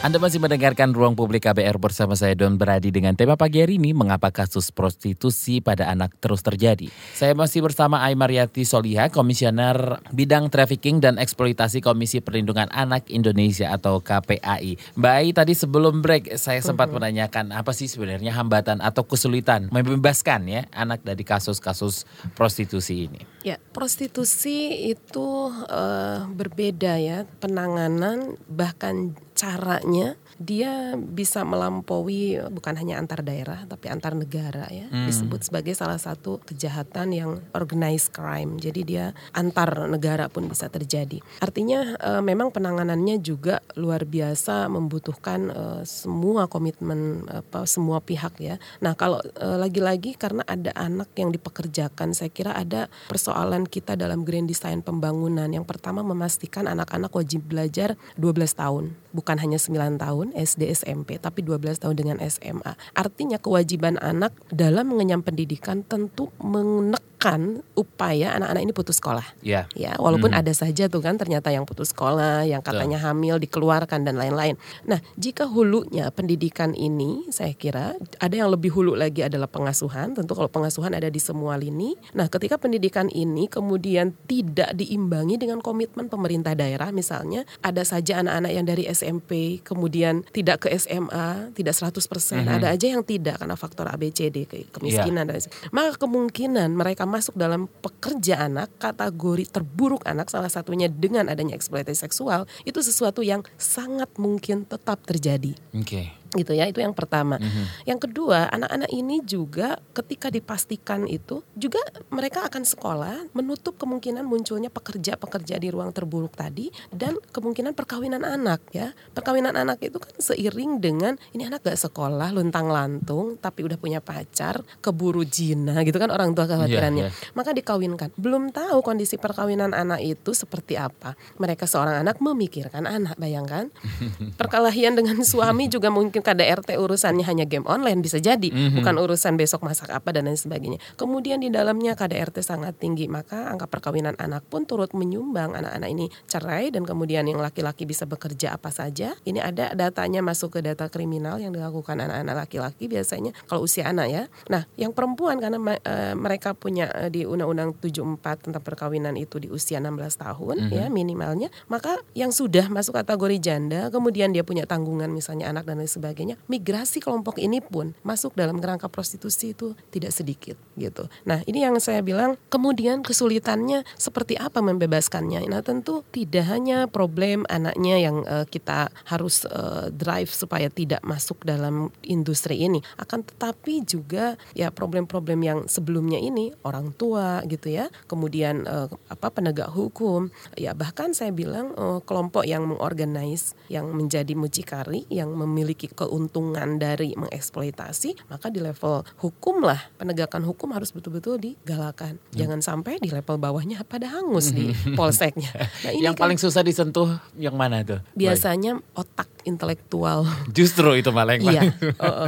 Anda 0.07 0.23
masih 0.23 0.39
mendengarkan 0.39 0.95
Ruang 0.95 1.19
Publik 1.19 1.43
KBR 1.43 1.83
bersama 1.83 2.15
saya 2.15 2.31
Don 2.31 2.55
Brady 2.55 2.95
dengan 2.95 3.11
tema 3.11 3.35
pagi 3.35 3.59
hari 3.59 3.75
ini 3.75 3.91
mengapa 3.91 4.31
kasus 4.31 4.71
prostitusi 4.71 5.59
pada 5.59 5.91
anak 5.91 6.15
terus 6.23 6.39
terjadi. 6.39 6.87
Saya 7.11 7.35
masih 7.35 7.59
bersama 7.59 7.99
Aymariati 7.99 8.63
Soliha, 8.63 9.11
Komisioner 9.11 9.99
Bidang 10.15 10.47
Trafficking 10.47 11.03
dan 11.03 11.19
Eksploitasi 11.19 11.83
Komisi 11.83 12.23
Perlindungan 12.23 12.71
Anak 12.71 13.11
Indonesia 13.11 13.67
atau 13.67 13.99
KPAI. 13.99 14.95
Mbak 14.95 15.11
Ai 15.11 15.35
tadi 15.35 15.51
sebelum 15.59 15.99
break 15.99 16.39
saya 16.39 16.63
sempat 16.63 16.87
mm-hmm. 16.87 17.03
menanyakan 17.03 17.45
apa 17.51 17.75
sih 17.75 17.91
sebenarnya 17.91 18.31
hambatan 18.31 18.79
atau 18.79 19.03
kesulitan 19.03 19.67
membebaskan 19.75 20.47
ya 20.47 20.71
anak 20.71 21.03
dari 21.03 21.27
kasus-kasus 21.27 22.07
prostitusi 22.31 23.11
ini. 23.11 23.27
Ya, 23.43 23.59
prostitusi 23.75 24.87
itu 24.87 25.51
uh, 25.67 26.31
berbeda 26.31 26.95
ya 26.95 27.27
penanganan 27.43 28.39
bahkan 28.47 29.26
caranya 29.37 30.17
dia 30.37 30.93
bisa 30.99 31.47
melampaui 31.47 32.37
bukan 32.51 32.75
hanya 32.75 32.99
antar 32.99 33.23
daerah 33.23 33.63
tapi 33.63 33.87
antar 33.87 34.13
negara 34.13 34.67
ya. 34.69 34.89
Hmm. 34.91 35.07
disebut 35.07 35.47
sebagai 35.47 35.71
salah 35.71 35.99
satu 35.99 36.43
kejahatan 36.43 37.15
yang 37.15 37.31
organized 37.55 38.11
crime. 38.11 38.59
Jadi 38.59 38.81
dia 38.83 39.15
antar 39.31 39.87
negara 39.87 40.27
pun 40.27 40.51
bisa 40.51 40.67
terjadi. 40.67 41.23
Artinya 41.39 41.95
e, 41.95 42.11
memang 42.19 42.51
penanganannya 42.51 43.23
juga 43.23 43.63
luar 43.79 44.03
biasa 44.03 44.67
membutuhkan 44.67 45.39
e, 45.51 45.63
semua 45.87 46.51
komitmen 46.51 47.23
apa 47.27 47.63
semua 47.63 48.03
pihak 48.03 48.39
ya. 48.43 48.55
Nah 48.83 48.97
kalau 48.97 49.23
lagi 49.37 49.77
lagi-lagi 49.77 50.17
karena 50.17 50.41
ada 50.49 50.73
anak 50.73 51.13
yang 51.21 51.29
dipekerjakan 51.29 52.17
saya 52.17 52.33
kira 52.33 52.57
ada 52.57 52.89
persoalan 53.13 53.69
kita 53.69 53.93
dalam 53.93 54.25
grand 54.25 54.49
design 54.49 54.81
pembangunan. 54.81 55.45
Yang 55.45 55.69
pertama 55.69 56.01
memastikan 56.01 56.65
anak-anak 56.65 57.13
wajib 57.13 57.45
belajar 57.45 57.93
12 58.17 58.57
tahun 58.57 58.97
bukan 59.13 59.37
hanya 59.37 59.61
9 59.61 60.01
tahun 60.01 60.26
SD 60.33 60.71
SMP 60.73 61.19
tapi 61.21 61.43
12 61.43 61.83
tahun 61.83 61.95
dengan 61.95 62.17
SMA. 62.23 62.73
Artinya 62.95 63.37
kewajiban 63.37 63.99
anak 63.99 64.33
dalam 64.49 64.91
mengenyam 64.91 65.21
pendidikan 65.21 65.83
tentu 65.85 66.31
menek 66.41 67.03
menekan 67.17 67.65
upaya 67.73 68.37
anak-anak 68.37 68.61
ini 68.61 68.73
putus 68.77 69.01
sekolah. 69.01 69.25
Ya. 69.41 69.65
Ya, 69.73 69.97
walaupun 69.97 70.37
ada 70.37 70.53
saja 70.53 70.85
tuh 70.85 71.01
kan 71.01 71.17
ternyata 71.17 71.49
yang 71.49 71.65
putus 71.65 71.89
sekolah, 71.89 72.45
yang 72.45 72.61
katanya 72.61 73.01
hamil 73.01 73.41
dikeluarkan 73.41 74.05
dan 74.05 74.21
lain-lain. 74.21 74.53
Nah, 74.85 75.01
jika 75.17 75.49
hulunya 75.49 76.13
pendidikan 76.13 76.77
ini 76.77 77.25
saya 77.33 77.57
kira 77.57 77.97
ada 78.21 78.35
yang 78.37 78.53
lebih 78.53 78.69
hulu 78.69 78.93
lagi 78.93 79.25
adalah 79.25 79.49
pengasuhan. 79.49 80.13
Tentu 80.13 80.37
kalau 80.37 80.45
pengasuhan 80.45 80.93
ada 80.93 81.09
di 81.09 81.17
semua 81.17 81.57
lini. 81.57 81.97
Nah, 82.13 82.29
ketika 82.29 82.61
pendidikan 82.61 83.09
ini 83.09 83.49
kemudian 83.49 84.13
tidak 84.29 84.77
diimbangi 84.77 85.41
dengan 85.41 85.57
komitmen 85.57 86.13
pemerintah 86.13 86.53
daerah 86.53 86.93
misalnya 86.93 87.49
ada 87.65 87.81
saja 87.81 88.21
anak-anak 88.21 88.51
yang 88.53 88.65
dari 88.69 88.85
SMP 88.85 89.57
kemudian 89.65 90.21
tidak 90.29 90.69
ke 90.69 90.77
SMA, 90.77 91.49
tidak 91.57 91.73
100%, 91.73 92.45
ada 92.45 92.67
aja 92.69 92.85
yang 92.93 93.01
tidak 93.01 93.41
karena 93.41 93.57
faktor 93.57 93.89
ABCD 93.89 94.45
ke- 94.45 94.69
kemiskinan 94.69 95.25
dan 95.25 95.41
lain- 95.41 95.49
maka 95.73 95.97
kemungkinan 95.97 96.77
mereka 96.77 97.06
masuk 97.07 97.39
dalam 97.39 97.71
pekerja 97.81 98.45
anak 98.45 98.69
kategori 98.77 99.47
terburuk 99.47 100.03
anak 100.03 100.27
salah 100.27 100.51
satunya 100.51 100.91
dengan 100.91 101.31
adanya 101.31 101.55
eksploitasi 101.55 101.97
seksual 101.97 102.45
itu 102.67 102.83
sesuatu 102.83 103.23
yang 103.23 103.41
sangat 103.55 104.11
mungkin 104.19 104.67
tetap 104.67 105.01
terjadi 105.07 105.55
Oke. 105.71 106.11
Gitu 106.35 106.51
ya 106.51 106.67
itu 106.67 106.83
yang 106.83 106.91
pertama. 106.91 107.39
Yang 107.87 108.09
kedua 108.09 108.51
anak-anak 108.51 108.91
ini 108.91 109.23
juga 109.23 109.79
ketika 109.95 110.27
dipastikan 110.27 111.07
itu 111.07 111.45
juga 111.55 111.79
mereka 112.11 112.43
akan 112.47 112.67
sekolah 112.67 113.31
menutup 113.31 113.79
kemungkinan 113.79 114.27
munculnya 114.27 114.67
pekerja-pekerja 114.67 115.55
di 115.61 115.71
ruang 115.71 115.95
terburuk 115.95 116.35
tadi 116.35 116.67
dan 116.91 117.15
kemungkinan 117.31 117.71
perkawinan 117.71 118.27
anak 118.27 118.59
ya. 118.75 118.91
Perkawinan 119.15 119.55
anak 119.55 119.79
itu 119.79 119.97
kan 120.01 120.13
seiring 120.19 120.83
dengan 120.83 121.13
ini 121.31 121.47
anak 121.47 121.63
gak 121.63 121.79
sekolah 121.79 122.35
luntang 122.35 122.67
lantung 122.67 123.39
tapi 123.39 123.63
udah 123.63 123.79
punya 123.79 124.03
pacar 124.03 124.61
keburu 124.83 125.23
jina 125.23 125.79
gitu 125.87 125.95
kan 125.97 126.11
orang 126.11 126.35
tua 126.35 126.49
kekhawatirannya. 126.49 127.07
Iya, 127.07 127.13
iya. 127.13 127.31
maka 127.37 127.55
dikawinkan. 127.55 128.11
Belum 128.19 128.51
tahu 128.51 128.83
kondisi 128.83 129.15
perkawinan 129.15 129.71
anak 129.71 130.03
itu 130.03 130.35
seperti 130.35 130.75
apa. 130.75 131.15
Mereka 131.39 131.69
seorang 131.69 132.03
anak 132.03 132.19
memikirkan 132.19 132.83
anak 132.83 133.15
bayangkan. 133.15 133.69
Perkelahian 134.39 134.97
dengan 134.97 135.21
suami 135.21 135.69
juga 135.69 135.93
mungkin 135.93 136.16
KDRT 136.21 136.77
urusannya 136.77 137.25
hanya 137.25 137.45
game 137.45 137.65
online 137.65 137.99
bisa 138.01 138.17
jadi 138.21 138.49
bukan 138.49 138.95
urusan 138.97 139.35
besok 139.35 139.63
masak 139.65 139.89
apa 139.91 140.13
dan 140.13 140.29
lain 140.29 140.39
sebagainya. 140.39 140.79
Kemudian 140.95 141.41
di 141.41 141.49
dalamnya 141.49 141.93
KDRT 141.97 142.43
sangat 142.43 142.77
tinggi 142.77 143.09
maka 143.09 143.49
angka 143.49 143.67
perkawinan 143.67 144.15
anak 144.19 144.45
pun 144.47 144.63
turut 144.63 144.91
menyumbang 144.93 145.53
anak-anak 145.53 145.89
ini 145.89 146.05
cerai 146.29 146.69
dan 146.69 146.83
kemudian 146.83 147.25
yang 147.27 147.41
laki-laki 147.41 147.83
bisa 147.87 148.05
bekerja 148.05 148.55
apa 148.55 148.69
saja. 148.73 149.15
Ini 149.23 149.39
ada 149.41 149.73
datanya 149.73 150.23
masuk 150.23 150.57
ke 150.57 150.59
data 150.63 150.87
kriminal 150.91 151.39
yang 151.41 151.53
dilakukan 151.53 151.97
anak-anak 151.99 152.47
laki-laki 152.47 152.89
biasanya 152.89 153.35
kalau 153.45 153.65
usia 153.65 153.89
anak 153.89 154.07
ya. 154.09 154.23
Nah 154.49 154.65
yang 154.75 154.91
perempuan 154.91 155.39
karena 155.41 155.59
eh, 155.83 156.13
mereka 156.17 156.53
punya 156.57 156.89
eh, 156.93 157.09
di 157.11 157.23
Undang-Undang 157.27 157.79
74 157.79 158.49
tentang 158.49 158.63
perkawinan 158.63 159.15
itu 159.19 159.37
di 159.41 159.47
usia 159.51 159.79
16 159.81 160.23
tahun 160.23 160.55
ya 160.71 160.85
minimalnya 160.91 161.49
maka 161.67 161.99
yang 162.13 162.31
sudah 162.31 162.67
masuk 162.71 162.97
kategori 162.97 163.37
janda 163.39 163.87
kemudian 163.93 164.31
dia 164.31 164.43
punya 164.43 164.67
tanggungan 164.67 165.11
misalnya 165.11 165.51
anak 165.51 165.67
dan 165.67 165.79
lain 165.79 165.87
sebagainya 165.89 166.06
migrasi 166.47 167.01
kelompok 167.01 167.41
ini 167.41 167.59
pun 167.59 167.97
masuk 168.05 168.37
dalam 168.37 168.61
kerangka 168.61 168.87
prostitusi 168.87 169.51
itu 169.51 169.73
tidak 169.89 170.13
sedikit 170.13 170.55
gitu. 170.77 171.09
Nah 171.25 171.41
ini 171.49 171.65
yang 171.65 171.79
saya 171.81 172.05
bilang 172.05 172.37
kemudian 172.47 173.01
kesulitannya 173.01 173.83
seperti 173.97 174.37
apa 174.37 174.61
membebaskannya? 174.61 175.47
Nah 175.49 175.63
tentu 175.65 176.05
tidak 176.13 176.45
hanya 176.47 176.85
problem 176.87 177.43
anaknya 177.49 177.95
yang 177.97 178.23
eh, 178.27 178.45
kita 178.47 178.91
harus 179.09 179.43
eh, 179.47 179.89
drive 179.91 180.29
supaya 180.29 180.69
tidak 180.69 181.01
masuk 181.03 181.41
dalam 181.43 181.89
industri 182.05 182.61
ini. 182.61 182.83
Akan 182.99 183.23
tetapi 183.25 183.83
juga 183.83 184.35
ya 184.53 184.69
problem-problem 184.69 185.39
yang 185.41 185.59
sebelumnya 185.65 186.21
ini 186.21 186.53
orang 186.63 186.93
tua 186.93 187.41
gitu 187.49 187.71
ya. 187.71 187.89
Kemudian 188.05 188.67
eh, 188.67 188.87
apa 189.09 189.27
penegak 189.33 189.71
hukum. 189.73 190.29
Ya 190.55 190.77
bahkan 190.77 191.11
saya 191.15 191.33
bilang 191.33 191.73
eh, 191.73 191.99
kelompok 192.05 192.45
yang 192.45 192.67
mengorganize 192.69 193.57
yang 193.71 193.89
menjadi 193.91 194.33
mucikari 194.37 195.07
yang 195.07 195.33
memiliki 195.33 195.89
keuntungan 195.97 196.77
dari 196.77 197.17
mengeksploitasi 197.17 198.29
maka 198.29 198.53
di 198.53 198.61
level 198.61 199.01
hukum 199.17 199.65
lah 199.65 199.81
penegakan 199.97 200.45
hukum 200.45 200.69
harus 200.77 200.93
betul-betul 200.93 201.41
digalakan. 201.41 202.21
Jangan 202.37 202.61
sampai 202.61 203.01
di 203.01 203.09
level 203.09 203.41
bawahnya 203.41 203.81
pada 203.81 204.05
hangus 204.13 204.53
di 204.53 204.69
polseknya. 204.93 205.49
Nah, 205.57 205.91
ini 205.97 206.05
yang 206.05 206.13
kan 206.13 206.29
paling 206.29 206.37
susah 206.37 206.61
disentuh 206.61 207.17
yang 207.33 207.57
mana 207.57 207.81
tuh? 207.81 207.99
biasanya 208.13 208.77
otak 208.93 209.29
intelektual. 209.47 210.27
Justru 210.57 210.93
itu 210.93 211.09
malah 211.09 211.39
yang 211.39 211.47
Iya, 211.47 211.61
oh, 211.97 212.27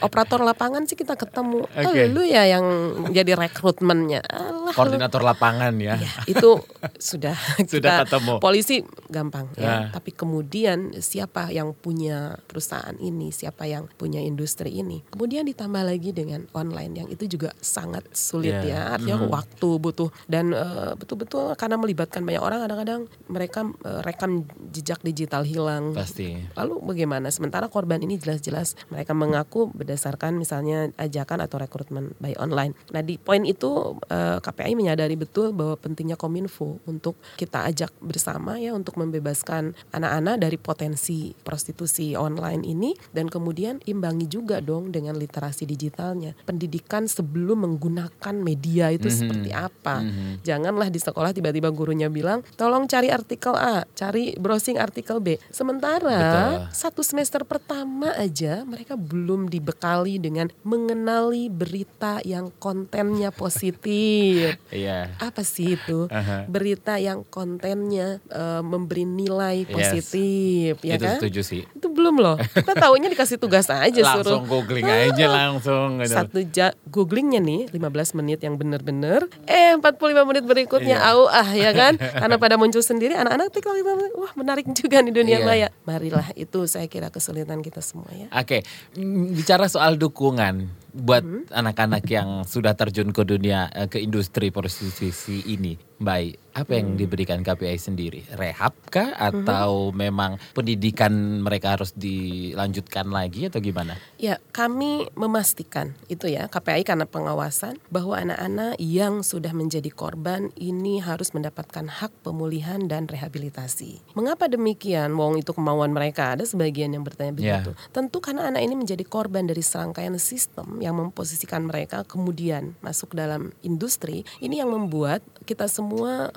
operator 0.00 0.38
lapangan 0.38 0.86
sih 0.86 0.94
kita 0.94 1.18
ketemu. 1.18 1.66
Oke. 1.66 1.82
Oh, 1.82 2.06
lu 2.08 2.22
ya 2.22 2.46
yang 2.46 2.64
jadi 3.10 3.34
rekrutmennya. 3.34 4.22
Alah, 4.22 4.70
lu. 4.70 4.70
Koordinator 4.70 5.20
lapangan 5.20 5.74
ya. 5.76 5.98
Ya, 5.98 6.10
itu 6.24 6.62
sudah 6.96 7.34
Sudah 7.66 8.00
kita- 8.00 8.00
ketemu. 8.06 8.34
Polisi 8.38 8.76
gampang 9.10 9.50
Ya. 9.58 9.66
ya. 9.66 9.76
Tapi 9.90 10.14
kemudian 10.14 10.94
siapa 10.96 11.50
yang 11.50 11.74
punya 11.74 12.38
perusahaan 12.46 12.94
ini, 12.96 13.28
siapa 13.30 13.66
yang 13.66 13.90
punya 13.90 14.22
industri 14.22 14.70
ini. 14.72 15.02
Kemudian 15.10 15.42
ditambah 15.42 15.82
lagi 15.82 16.14
dengan 16.14 16.46
online 16.52 16.92
yang 16.94 17.08
itu 17.08 17.26
juga 17.26 17.50
sangat 17.58 18.06
sulit 18.12 18.54
Ya. 18.62 18.62
ya. 18.62 18.80
Artinya 18.94 19.26
waktu 19.26 19.68
butuh 19.76 20.08
dan 20.26 20.52
eh, 20.52 20.92
betul-betul 20.94 21.56
karena 21.56 21.74
melibatkan 21.74 22.22
banyak 22.22 22.38
orang 22.38 22.62
kadang-kadang 22.62 23.00
mereka 23.26 23.60
eh, 23.82 24.00
rekam 24.02 24.30
jejak 24.70 25.00
digital 25.00 25.42
hilang. 25.42 25.90
Pasti. 25.90 26.38
Lalu 26.60 26.84
bagaimana? 26.84 27.32
Sementara 27.32 27.72
korban 27.72 28.04
ini 28.04 28.20
jelas-jelas 28.20 28.76
mereka 28.92 29.16
mengaku 29.16 29.72
berdasarkan 29.72 30.36
misalnya 30.36 30.92
ajakan 31.00 31.40
atau 31.40 31.56
rekrutmen 31.56 32.12
by 32.20 32.36
online. 32.36 32.76
Nah 32.92 33.00
di 33.00 33.16
poin 33.16 33.48
itu 33.48 33.96
eh, 34.12 34.36
KPI 34.44 34.76
menyadari 34.76 35.16
betul 35.16 35.56
bahwa 35.56 35.80
pentingnya 35.80 36.20
kominfo 36.20 36.76
untuk 36.84 37.16
kita 37.40 37.64
ajak 37.64 37.96
bersama 38.04 38.60
ya 38.60 38.76
untuk 38.76 39.00
membebaskan 39.00 39.72
anak-anak 39.96 40.36
dari 40.44 40.60
potensi 40.60 41.32
prostitusi 41.32 42.12
online 42.12 42.60
ini 42.68 42.92
dan 43.16 43.32
kemudian 43.32 43.80
imbangi 43.88 44.28
juga 44.28 44.60
dong 44.60 44.92
dengan 44.92 45.16
literasi 45.16 45.64
digitalnya. 45.64 46.36
Pendidikan 46.44 47.08
sebelum 47.08 47.64
menggunakan 47.64 48.34
media 48.36 48.92
itu 48.92 49.08
seperti 49.08 49.50
apa? 49.56 50.04
Janganlah 50.44 50.92
di 50.92 51.00
sekolah 51.00 51.32
tiba-tiba 51.32 51.72
gurunya 51.72 52.12
bilang 52.12 52.44
tolong 52.60 52.84
cari 52.84 53.08
artikel 53.08 53.56
A, 53.56 53.88
cari 53.96 54.36
browsing 54.36 54.76
artikel 54.76 55.22
B. 55.22 55.40
Sementara 55.48 56.18
Betul. 56.20 56.49
Satu 56.70 57.00
semester 57.00 57.42
pertama 57.42 58.14
aja 58.14 58.62
mereka 58.62 58.94
belum 58.94 59.46
dibekali 59.46 60.16
dengan 60.16 60.48
mengenali 60.62 61.46
berita 61.46 62.18
yang 62.22 62.50
kontennya 62.56 63.30
positif. 63.30 64.56
Iya. 64.70 65.12
Apa 65.18 65.42
sih 65.42 65.74
itu? 65.74 66.06
Aha. 66.08 66.46
Berita 66.46 66.96
yang 66.96 67.22
kontennya 67.24 68.22
eh, 68.24 68.62
memberi 68.62 69.02
nilai 69.02 69.62
Yes. 69.62 69.70
positif, 69.70 70.72
ya 70.80 70.94
itu 70.94 71.04
kan? 71.04 71.18
setuju 71.18 71.40
sih. 71.42 71.62
Itu 71.68 71.90
belum 71.90 72.16
loh. 72.16 72.36
Kita 72.38 72.72
taunya 72.74 73.08
dikasih 73.08 73.36
tugas 73.36 73.66
aja 73.66 73.90
suruh 73.92 74.40
langsung 74.40 74.42
googling 74.46 74.86
aja 74.86 75.26
langsung 75.26 75.98
gitu. 75.98 76.12
satu 76.12 76.38
ja 76.46 76.70
googlingnya 76.86 77.38
nih 77.38 77.60
15 77.68 77.80
menit 78.14 78.40
yang 78.40 78.54
bener-bener 78.54 79.26
eh 79.44 79.74
45 79.74 79.90
menit 80.24 80.44
berikutnya 80.44 80.96
Iya. 80.96 81.10
au 81.10 81.26
ah 81.26 81.50
ya 81.50 81.70
kan 81.70 81.94
karena 82.20 82.36
pada 82.36 82.54
muncul 82.54 82.80
sendiri 82.80 83.14
anak-anak 83.14 83.50
tiktok 83.50 83.76
itu 83.76 83.90
wah 84.16 84.32
menarik 84.34 84.66
juga 84.72 84.98
nih 84.98 85.12
dunia 85.12 85.38
Iya. 85.38 85.46
maya 85.46 85.68
marilah 85.82 86.29
itu 86.36 86.66
saya 86.66 86.86
kira 86.86 87.08
kesulitan 87.08 87.60
kita 87.60 87.82
semua 87.82 88.08
ya 88.12 88.28
Oke, 88.32 88.62
mm, 88.94 89.34
bicara 89.34 89.66
soal 89.66 89.96
dukungan 89.96 90.68
buat 90.90 91.22
Hmm. 91.22 91.46
anak-anak 91.50 92.02
yang 92.10 92.42
sudah 92.42 92.74
terjun 92.74 93.14
ke 93.14 93.22
dunia 93.22 93.70
eh, 93.70 93.86
ke 93.86 94.02
industri 94.02 94.50
prostitusi 94.50 95.46
ini, 95.46 95.78
Mbak, 96.00 96.40
apa 96.56 96.72
Hmm. 96.72 96.78
yang 96.80 96.88
diberikan 96.96 97.40
KPI 97.44 97.76
sendiri? 97.76 98.24
Rehab 98.32 98.72
kah 98.88 99.12
atau 99.14 99.92
memang 99.92 100.40
pendidikan 100.56 101.12
mereka 101.44 101.76
harus 101.76 101.92
dilanjutkan 101.92 103.12
lagi 103.12 103.52
atau 103.52 103.60
gimana? 103.60 104.00
Ya, 104.16 104.40
kami 104.50 105.12
memastikan 105.12 105.92
itu 106.08 106.26
ya 106.26 106.48
KPI 106.48 106.88
karena 106.88 107.04
pengawasan 107.04 107.76
bahwa 107.92 108.16
anak-anak 108.16 108.80
yang 108.80 109.20
sudah 109.20 109.52
menjadi 109.52 109.92
korban 109.92 110.48
ini 110.56 111.04
harus 111.04 111.36
mendapatkan 111.36 111.84
hak 111.86 112.24
pemulihan 112.24 112.88
dan 112.88 113.04
rehabilitasi. 113.04 114.00
Mengapa 114.16 114.48
demikian? 114.48 115.12
Wong 115.20 115.36
itu 115.36 115.52
kemauan 115.52 115.92
mereka. 115.92 116.32
Ada 116.32 116.48
sebagian 116.48 116.96
yang 116.96 117.04
bertanya 117.04 117.36
Ya. 117.36 117.60
begitu. 117.60 117.76
Tentu 117.92 118.24
karena 118.24 118.48
anak 118.48 118.64
ini 118.64 118.72
menjadi 118.72 119.04
korban 119.04 119.44
dari 119.44 119.60
serangkaian 119.60 120.16
sistem 120.16 120.80
yang 120.80 120.96
memposisikan 120.96 121.68
mereka 121.68 122.08
kemudian 122.08 122.72
masuk 122.80 123.12
dalam 123.12 123.52
industri. 123.60 124.24
Ini 124.40 124.64
yang 124.64 124.72
membuat 124.72 125.20
kita 125.44 125.68
semua 125.68 125.89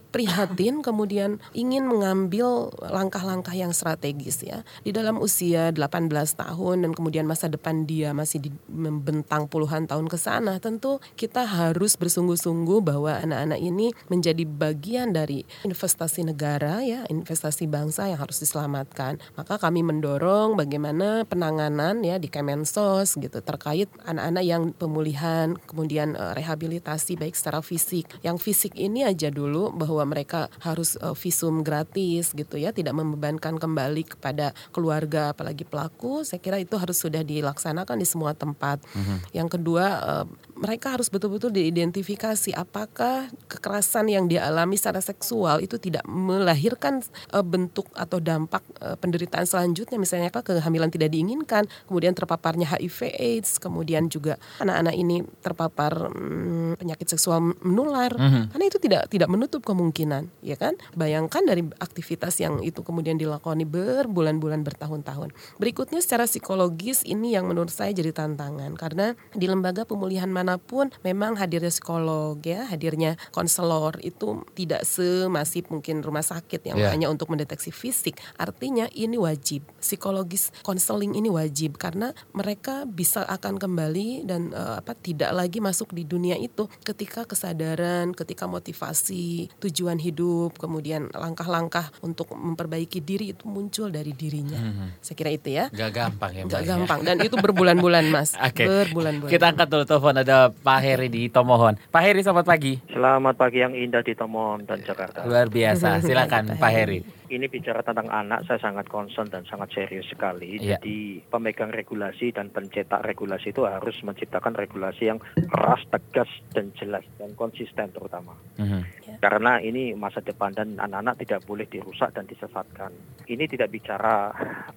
prihatin 0.09 0.81
kemudian 0.81 1.37
ingin 1.53 1.85
mengambil 1.85 2.73
langkah-langkah 2.81 3.53
yang 3.53 3.75
strategis 3.75 4.41
ya. 4.41 4.65
Di 4.81 4.89
dalam 4.89 5.19
usia 5.21 5.69
18 5.69 6.09
tahun 6.13 6.87
dan 6.87 6.91
kemudian 6.95 7.25
masa 7.27 7.49
depan 7.49 7.85
dia 7.85 8.15
masih 8.15 8.49
di, 8.49 8.49
membentang 8.69 9.45
puluhan 9.45 9.85
tahun 9.85 10.09
ke 10.09 10.17
sana, 10.17 10.57
tentu 10.57 10.97
kita 11.19 11.45
harus 11.45 11.99
bersungguh-sungguh 11.99 12.79
bahwa 12.81 13.19
anak-anak 13.19 13.59
ini 13.59 13.91
menjadi 14.07 14.43
bagian 14.47 15.11
dari 15.13 15.45
investasi 15.67 16.25
negara 16.25 16.81
ya, 16.81 17.05
investasi 17.09 17.67
bangsa 17.67 18.09
yang 18.09 18.19
harus 18.21 18.39
diselamatkan. 18.41 19.19
Maka 19.35 19.59
kami 19.59 19.83
mendorong 19.83 20.55
bagaimana 20.55 21.27
penanganan 21.27 22.01
ya 22.01 22.17
di 22.17 22.31
Kemensos 22.31 23.19
gitu 23.19 23.39
terkait 23.43 23.89
anak-anak 24.07 24.43
yang 24.43 24.63
pemulihan, 24.73 25.55
kemudian 25.67 26.15
uh, 26.15 26.33
rehabilitasi 26.33 27.19
baik 27.19 27.35
secara 27.35 27.59
fisik. 27.59 28.09
Yang 28.25 28.37
fisik 28.43 28.73
ini 28.79 29.05
aja 29.05 29.29
bahwa 29.73 30.03
mereka 30.05 30.47
harus 30.61 30.95
uh, 31.01 31.17
visum 31.17 31.65
gratis 31.65 32.31
gitu 32.31 32.55
ya, 32.59 32.69
tidak 32.71 32.93
membebankan 32.93 33.57
kembali 33.57 34.03
kepada 34.17 34.51
keluarga 34.69 35.33
apalagi 35.33 35.65
pelaku. 35.65 36.21
Saya 36.27 36.39
kira 36.39 36.61
itu 36.61 36.77
harus 36.77 36.99
sudah 36.99 37.25
dilaksanakan 37.25 37.97
di 37.97 38.07
semua 38.07 38.37
tempat. 38.37 38.83
Mm-hmm. 38.93 39.17
Yang 39.33 39.49
kedua 39.59 39.85
uh, 40.01 40.25
mereka 40.57 40.93
harus 40.95 41.09
betul-betul 41.09 41.51
diidentifikasi 41.53 42.53
apakah 42.53 43.29
kekerasan 43.49 44.09
yang 44.09 44.25
dialami 44.29 44.77
secara 44.77 45.01
seksual 45.01 45.59
itu 45.59 45.77
tidak 45.81 46.05
melahirkan 46.05 47.01
uh, 47.33 47.41
bentuk 47.41 47.89
atau 47.97 48.21
dampak 48.21 48.61
uh, 48.79 48.95
penderitaan 48.97 49.45
selanjutnya 49.45 49.97
misalnya 49.97 50.29
apa 50.29 50.45
kehamilan 50.45 50.89
tidak 50.93 51.09
diinginkan, 51.13 51.65
kemudian 51.89 52.13
terpaparnya 52.13 52.69
HIV 52.69 53.13
AIDS, 53.17 53.57
kemudian 53.57 54.07
juga 54.07 54.37
anak-anak 54.61 54.95
ini 54.95 55.25
terpapar 55.41 56.09
hmm, 56.13 56.77
penyakit 56.77 57.07
seksual 57.09 57.53
menular. 57.61 58.13
Mm-hmm. 58.13 58.43
Karena 58.53 58.65
itu 58.65 58.77
tidak 58.81 59.01
tidak 59.09 59.29
menutup 59.29 59.61
kemungkinan, 59.65 60.29
ya 60.45 60.55
kan? 60.57 60.77
Bayangkan 60.93 61.43
dari 61.45 61.65
aktivitas 61.81 62.37
yang 62.41 62.61
itu 62.61 62.81
kemudian 62.85 63.17
dilakoni 63.17 63.65
berbulan-bulan 63.65 64.61
bertahun-tahun. 64.65 65.33
Berikutnya 65.57 65.99
secara 66.01 66.29
psikologis 66.29 67.01
ini 67.05 67.33
yang 67.33 67.49
menurut 67.49 67.73
saya 67.73 67.93
jadi 67.93 68.13
tantangan 68.13 68.75
karena 68.77 69.17
di 69.33 69.45
lembaga 69.49 69.85
pemulihan 69.85 70.29
mana 70.43 70.59
pun 70.59 70.91
memang 71.07 71.39
hadirnya 71.39 71.71
psikolog 71.71 72.35
ya, 72.43 72.67
hadirnya 72.67 73.15
konselor 73.31 73.95
itu 74.03 74.43
tidak 74.51 74.83
semasif 74.83 75.71
mungkin 75.71 76.03
rumah 76.03 76.19
sakit 76.19 76.67
yang 76.67 76.75
yeah. 76.75 76.91
hanya 76.91 77.07
untuk 77.07 77.31
mendeteksi 77.31 77.71
fisik. 77.71 78.19
Artinya 78.35 78.91
ini 78.91 79.15
wajib. 79.15 79.63
Psikologis 79.79 80.51
konseling 80.67 81.15
ini 81.15 81.31
wajib 81.31 81.79
karena 81.79 82.11
mereka 82.35 82.83
bisa 82.83 83.23
akan 83.23 83.55
kembali 83.55 84.27
dan 84.27 84.51
uh, 84.51 84.83
apa 84.83 84.91
tidak 84.99 85.31
lagi 85.31 85.63
masuk 85.63 85.95
di 85.95 86.03
dunia 86.03 86.35
itu 86.35 86.67
ketika 86.83 87.23
kesadaran, 87.23 88.11
ketika 88.11 88.43
motivasi, 88.43 89.47
tujuan 89.63 89.95
hidup, 90.03 90.59
kemudian 90.59 91.07
langkah-langkah 91.15 91.87
untuk 92.03 92.35
memperbaiki 92.35 92.99
diri 92.99 93.31
itu 93.31 93.47
muncul 93.47 93.87
dari 93.87 94.11
dirinya. 94.11 94.59
Hmm. 94.59 94.89
Saya 94.99 95.15
kira 95.15 95.31
itu 95.31 95.55
ya. 95.55 95.71
Gak 95.71 95.95
gampang 95.95 96.31
ya. 96.35 96.43
Gak 96.51 96.63
ya. 96.65 96.67
gampang 96.75 96.99
dan 97.07 97.15
itu 97.23 97.39
berbulan-bulan 97.39 98.11
mas. 98.11 98.35
okay. 98.47 98.67
Berbulan-bulan. 98.67 99.31
Kita 99.31 99.45
angkat 99.55 99.67
dulu 99.71 99.83
telepon 99.87 100.15
ada 100.19 100.32
Pak 100.51 100.79
Heri 100.81 101.07
di 101.09 101.29
Tomohon. 101.29 101.77
Pak 101.89 102.01
Heri 102.03 102.21
selamat 102.21 102.45
pagi. 102.45 102.73
Selamat 102.89 103.35
pagi 103.35 103.59
yang 103.61 103.73
indah 103.73 104.01
di 104.01 104.13
Tomohon 104.13 104.65
dan 104.65 104.81
Jakarta. 104.81 105.25
Luar 105.25 105.47
biasa. 105.49 105.99
Silakan 106.07 106.57
Pak 106.57 106.71
Heri 106.71 107.23
ini 107.33 107.49
bicara 107.49 107.81
tentang 107.81 108.07
anak, 108.13 108.45
saya 108.45 108.61
sangat 108.61 108.85
concern 108.87 109.27
dan 109.33 109.41
sangat 109.49 109.73
serius 109.73 110.05
sekali. 110.05 110.61
Yeah. 110.61 110.77
Jadi 110.77 111.25
pemegang 111.33 111.73
regulasi 111.73 112.29
dan 112.29 112.53
pencetak 112.53 113.01
regulasi 113.01 113.49
itu 113.49 113.65
harus 113.65 113.97
menciptakan 114.05 114.53
regulasi 114.53 115.09
yang 115.09 115.19
keras, 115.49 115.81
tegas, 115.89 116.29
dan 116.53 116.69
jelas 116.77 117.01
dan 117.17 117.33
konsisten 117.33 117.89
terutama. 117.89 118.37
Mm 118.61 118.67
-hmm. 118.69 118.81
Yeah. 119.13 119.21
Karena 119.21 119.61
ini 119.61 119.93
masa 119.93 120.19
depan 120.19 120.53
dan 120.57 120.81
anak-anak 120.81 121.21
tidak 121.21 121.45
boleh 121.45 121.69
dirusak 121.69 122.11
dan 122.17 122.25
disesatkan. 122.25 122.91
Ini 123.29 123.45
tidak 123.47 123.69
bicara 123.71 124.33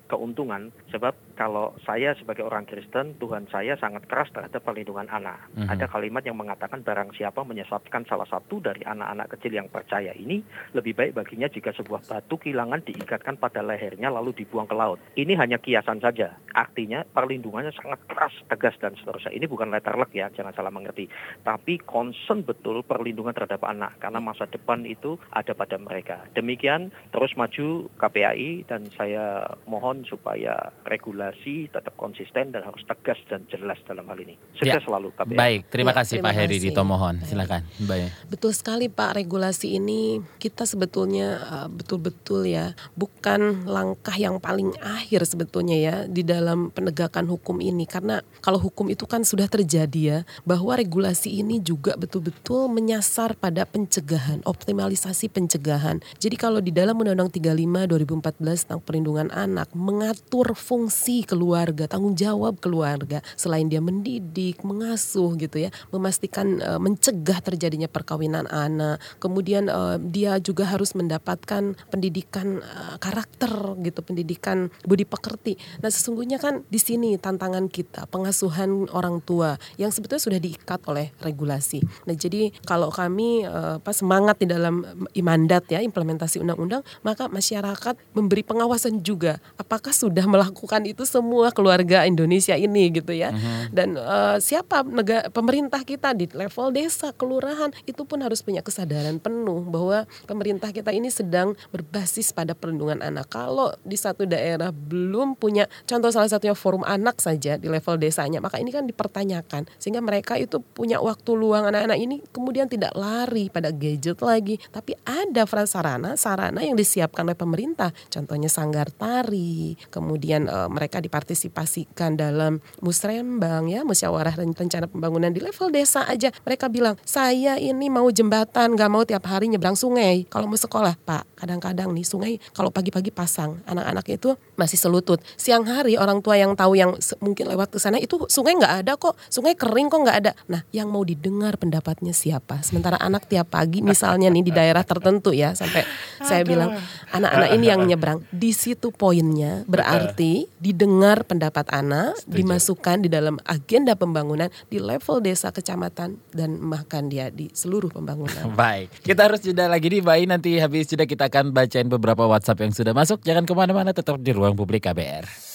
keuntungan, 0.06 0.70
sebab 0.92 1.16
kalau 1.34 1.74
saya 1.82 2.14
sebagai 2.14 2.46
orang 2.46 2.68
Kristen, 2.68 3.18
Tuhan 3.18 3.50
saya 3.50 3.74
sangat 3.80 4.06
keras 4.06 4.30
terhadap 4.30 4.62
perlindungan 4.62 5.08
anak. 5.10 5.40
Mm 5.56 5.66
-hmm. 5.66 5.72
Ada 5.72 5.86
kalimat 5.90 6.22
yang 6.22 6.38
mengatakan 6.38 6.86
barang 6.86 7.16
siapa 7.18 7.42
menyesatkan 7.42 8.06
salah 8.06 8.28
satu 8.28 8.62
dari 8.62 8.86
anak-anak 8.86 9.36
kecil 9.36 9.58
yang 9.58 9.68
percaya 9.72 10.14
ini, 10.14 10.40
lebih 10.76 10.94
baik 10.94 11.16
baginya 11.16 11.50
jika 11.50 11.74
sebuah 11.74 12.06
batu 12.06 12.38
kehilangan 12.38 12.84
diikatkan 12.86 13.40
pada 13.40 13.64
lehernya 13.64 14.12
lalu 14.12 14.36
dibuang 14.36 14.68
ke 14.68 14.76
laut. 14.76 14.98
Ini 15.18 15.34
hanya 15.38 15.58
kiasan 15.58 15.98
saja. 15.98 16.36
Artinya 16.54 17.02
perlindungannya 17.02 17.74
sangat 17.74 18.00
keras, 18.06 18.34
tegas 18.46 18.76
dan 18.78 18.94
seterusnya. 18.98 19.34
Ini 19.34 19.46
bukan 19.50 19.72
letter 19.72 19.94
luck 19.98 20.12
ya, 20.14 20.30
jangan 20.32 20.54
salah 20.54 20.72
mengerti. 20.72 21.08
Tapi 21.42 21.82
concern 21.82 22.42
betul 22.42 22.82
perlindungan 22.86 23.34
terhadap 23.34 23.62
anak 23.66 23.98
karena 24.02 24.20
masa 24.26 24.50
depan 24.50 24.82
itu 24.82 25.14
ada 25.30 25.54
pada 25.54 25.78
mereka. 25.78 26.26
Demikian 26.34 26.90
terus 27.14 27.30
maju 27.38 27.86
KPAI 28.02 28.66
dan 28.66 28.90
saya 28.98 29.54
mohon 29.70 30.02
supaya 30.04 30.74
regulasi 30.82 31.70
tetap 31.70 31.94
konsisten 31.94 32.50
dan 32.50 32.66
harus 32.66 32.82
tegas 32.82 33.22
dan 33.30 33.46
jelas 33.46 33.78
dalam 33.86 34.10
hal 34.10 34.18
ini. 34.18 34.34
Sukses 34.58 34.82
ya. 34.82 34.86
selalu 34.86 35.14
KPAI. 35.14 35.38
Baik, 35.38 35.60
terima 35.70 35.94
ya, 35.94 36.02
kasih 36.02 36.18
terima 36.18 36.34
Pak 36.34 36.38
Heri 36.42 36.58
di 36.58 36.70
Tomohon. 36.74 37.16
Silakan. 37.22 37.62
Baik. 37.86 38.10
Betul 38.26 38.50
sekali 38.50 38.90
Pak, 38.90 39.22
regulasi 39.22 39.78
ini 39.78 40.18
kita 40.42 40.66
sebetulnya 40.66 41.28
uh, 41.46 41.68
betul-betul 41.70 42.16
betul 42.16 42.48
ya 42.48 42.72
bukan 42.96 43.68
langkah 43.68 44.16
yang 44.16 44.40
paling 44.40 44.72
akhir 44.80 45.28
sebetulnya 45.28 45.76
ya 45.76 45.94
di 46.08 46.24
dalam 46.24 46.72
penegakan 46.72 47.28
hukum 47.28 47.60
ini 47.60 47.84
karena 47.84 48.24
kalau 48.40 48.56
hukum 48.56 48.88
itu 48.88 49.04
kan 49.04 49.22
sudah 49.22 49.46
terjadi 49.46 50.00
ya 50.00 50.18
bahwa 50.48 50.74
regulasi 50.74 51.38
ini 51.38 51.60
juga 51.60 51.94
betul-betul 51.94 52.72
menyasar 52.72 53.36
pada 53.38 53.68
pencegahan 53.68 54.15
optimalisasi 54.44 55.30
pencegahan 55.30 56.00
jadi 56.18 56.36
kalau 56.38 56.60
di 56.62 56.72
dalam 56.72 56.96
Undang-Undang 56.98 57.36
35 57.38 58.40
2014 58.40 58.64
tentang 58.66 58.80
perlindungan 58.82 59.28
anak 59.32 59.70
mengatur 59.76 60.56
fungsi 60.56 61.22
keluarga 61.26 61.86
tanggung 61.86 62.16
jawab 62.16 62.58
keluarga 62.58 63.20
selain 63.34 63.68
dia 63.68 63.82
mendidik 63.82 64.64
mengasuh 64.66 65.36
gitu 65.36 65.68
ya 65.68 65.70
memastikan 65.92 66.58
uh, 66.60 66.80
mencegah 66.80 67.38
terjadinya 67.44 67.86
perkawinan 67.86 68.48
anak 68.48 68.98
kemudian 69.20 69.68
uh, 69.68 69.98
dia 70.00 70.38
juga 70.40 70.68
harus 70.68 70.94
mendapatkan 70.96 71.76
pendidikan 71.90 72.60
uh, 72.62 72.96
karakter 73.00 73.76
gitu, 73.82 74.00
pendidikan 74.02 74.72
budi 74.86 75.04
pekerti. 75.04 75.58
Nah, 75.80 75.90
sesungguhnya 75.90 76.38
kan 76.38 76.62
di 76.68 76.80
sini 76.80 77.18
tantangan 77.18 77.66
kita, 77.66 78.06
pengasuhan 78.08 78.88
orang 78.92 79.20
tua 79.24 79.58
yang 79.80 79.90
sebetulnya 79.90 80.22
sudah 80.22 80.40
diikat 80.40 80.80
oleh 80.86 81.12
regulasi. 81.20 81.82
Nah, 82.06 82.14
jadi 82.14 82.54
kalau 82.64 82.88
kami 82.88 83.44
uh, 83.44 83.82
pas 83.82 83.98
semangat 84.06 84.38
di 84.38 84.46
dalam 84.46 84.86
imandat 85.18 85.66
ya 85.66 85.82
implementasi 85.82 86.38
undang-undang, 86.38 86.86
maka 87.02 87.26
masyarakat 87.26 87.98
memberi 88.14 88.46
pengawasan 88.46 89.02
juga 89.02 89.42
apakah 89.58 89.90
sudah 89.90 90.22
melakukan 90.32 90.86
itu 90.86 91.02
semua 91.02 91.50
keluarga 91.50 92.06
Indonesia 92.06 92.54
ini 92.54 92.86
gitu 92.94 93.10
ya. 93.10 93.34
Uh-huh. 93.34 93.74
Dan 93.74 93.98
uh, 93.98 94.38
siapa 94.38 94.86
negara 94.86 95.26
pemerintah 95.34 95.82
kita 95.82 96.14
di 96.14 96.30
level 96.30 96.70
desa, 96.70 97.10
kelurahan 97.10 97.74
itu 97.82 98.06
pun 98.06 98.22
harus 98.22 98.46
punya 98.46 98.62
kesadaran 98.62 99.18
penuh 99.18 99.66
bahwa 99.66 100.06
pemerintah 100.30 100.70
kita 100.70 100.94
ini 100.94 101.10
sedang 101.10 101.58
berbasis 101.74 101.96
berbasis 101.96 102.36
pada 102.36 102.52
perlindungan 102.52 103.00
anak. 103.00 103.32
Kalau 103.32 103.72
di 103.80 103.96
satu 103.96 104.28
daerah 104.28 104.68
belum 104.68 105.32
punya 105.32 105.64
contoh 105.88 106.12
salah 106.12 106.28
satunya 106.28 106.52
forum 106.52 106.84
anak 106.84 107.24
saja 107.24 107.56
di 107.56 107.72
level 107.72 107.96
desanya, 107.96 108.44
maka 108.44 108.60
ini 108.60 108.68
kan 108.68 108.84
dipertanyakan 108.84 109.64
sehingga 109.80 110.04
mereka 110.04 110.36
itu 110.36 110.60
punya 110.60 111.00
waktu 111.00 111.32
luang 111.32 111.72
anak-anak 111.72 111.96
ini 111.96 112.20
kemudian 112.36 112.68
tidak 112.68 112.92
lari 112.92 113.48
pada 113.48 113.72
gadget 113.72 113.95
lagi, 114.22 114.58
tapi 114.72 114.96
ada 115.04 115.44
prasarana 115.44 116.14
sarana 116.14 116.62
yang 116.62 116.74
disiapkan 116.74 117.26
oleh 117.26 117.38
pemerintah. 117.38 117.90
Contohnya 118.08 118.50
sanggar 118.50 118.90
tari, 118.92 119.76
kemudian 119.90 120.46
e, 120.46 120.58
mereka 120.72 121.02
dipartisipasikan 121.02 122.16
dalam 122.16 122.62
musrembang 122.80 123.68
ya, 123.68 123.82
musyawarah 123.82 124.36
rencana 124.36 124.86
pembangunan 124.88 125.30
di 125.32 125.40
level 125.42 125.72
desa 125.72 126.06
aja. 126.06 126.30
Mereka 126.44 126.70
bilang, 126.72 126.96
"Saya 127.02 127.58
ini 127.60 127.88
mau 127.92 128.08
jembatan, 128.08 128.74
nggak 128.74 128.90
mau 128.90 129.02
tiap 129.04 129.26
hari 129.28 129.50
nyebrang 129.52 129.76
sungai. 129.76 130.24
Kalau 130.28 130.48
mau 130.48 130.58
sekolah, 130.58 130.96
Pak, 131.02 131.36
kadang-kadang 131.36 131.92
nih 131.92 132.06
sungai 132.06 132.34
kalau 132.56 132.72
pagi-pagi 132.72 133.12
pasang 133.12 133.60
anak-anak 133.68 134.08
itu 134.08 134.34
masih 134.56 134.80
selutut 134.80 135.20
siang 135.36 135.68
hari 135.68 136.00
orang 136.00 136.24
tua 136.24 136.40
yang 136.40 136.56
tahu 136.56 136.74
yang 136.74 136.96
mungkin 137.20 137.44
lewat 137.52 137.76
ke 137.76 137.78
sana 137.78 138.00
itu 138.00 138.16
sungai 138.32 138.56
nggak 138.56 138.74
ada 138.82 138.92
kok 138.96 139.14
sungai 139.28 139.52
kering 139.52 139.92
kok 139.92 140.00
nggak 140.00 140.18
ada 140.24 140.32
nah 140.48 140.64
yang 140.72 140.88
mau 140.88 141.04
didengar 141.04 141.60
pendapatnya 141.60 142.16
siapa 142.16 142.64
sementara 142.64 142.96
anak 142.96 143.28
tiap 143.28 143.52
pagi 143.52 143.84
misalnya 143.86 144.28
nih 144.28 144.44
di 144.44 144.52
daerah 144.58 144.82
tertentu 144.82 145.30
ya 145.30 145.54
sampai 145.54 145.86
saya 146.20 146.42
bilang 146.42 146.74
anak-anak 147.14 147.50
ini 147.54 147.66
yang 147.70 147.86
nyebrang 147.86 148.26
di 148.34 148.50
situ 148.50 148.90
poinnya 148.90 149.62
berarti 149.70 150.50
didengar 150.58 151.22
pendapat 151.22 151.70
anak 151.70 152.18
Setuju. 152.18 152.34
dimasukkan 152.36 152.96
di 153.06 153.08
dalam 153.08 153.38
agenda 153.46 153.94
pembangunan 153.94 154.50
di 154.66 154.82
level 154.82 155.22
desa 155.22 155.54
kecamatan 155.54 156.18
dan 156.34 156.50
bahkan 156.66 157.06
dia 157.06 157.30
di 157.30 157.48
seluruh 157.54 157.88
pembangunan 157.88 158.50
baik 158.58 158.90
kita 159.06 159.30
harus 159.30 159.40
jeda 159.40 159.70
lagi 159.70 159.86
nih 159.86 160.02
bayi 160.02 160.26
nanti 160.26 160.58
habis 160.58 160.90
jeda 160.90 161.06
kita 161.06 161.30
akan 161.30 161.54
bacain 161.54 161.86
beberapa 161.86 162.26
WhatsApp 162.26 162.66
yang 162.66 162.72
sudah 162.74 162.96
masuk. 162.96 163.22
Jangan 163.22 163.44
ke 163.46 163.54
mana-mana, 163.54 163.94
tetap 163.94 164.18
di 164.18 164.32
ruang 164.34 164.58
publik 164.58 164.88
KBR. 164.88 165.45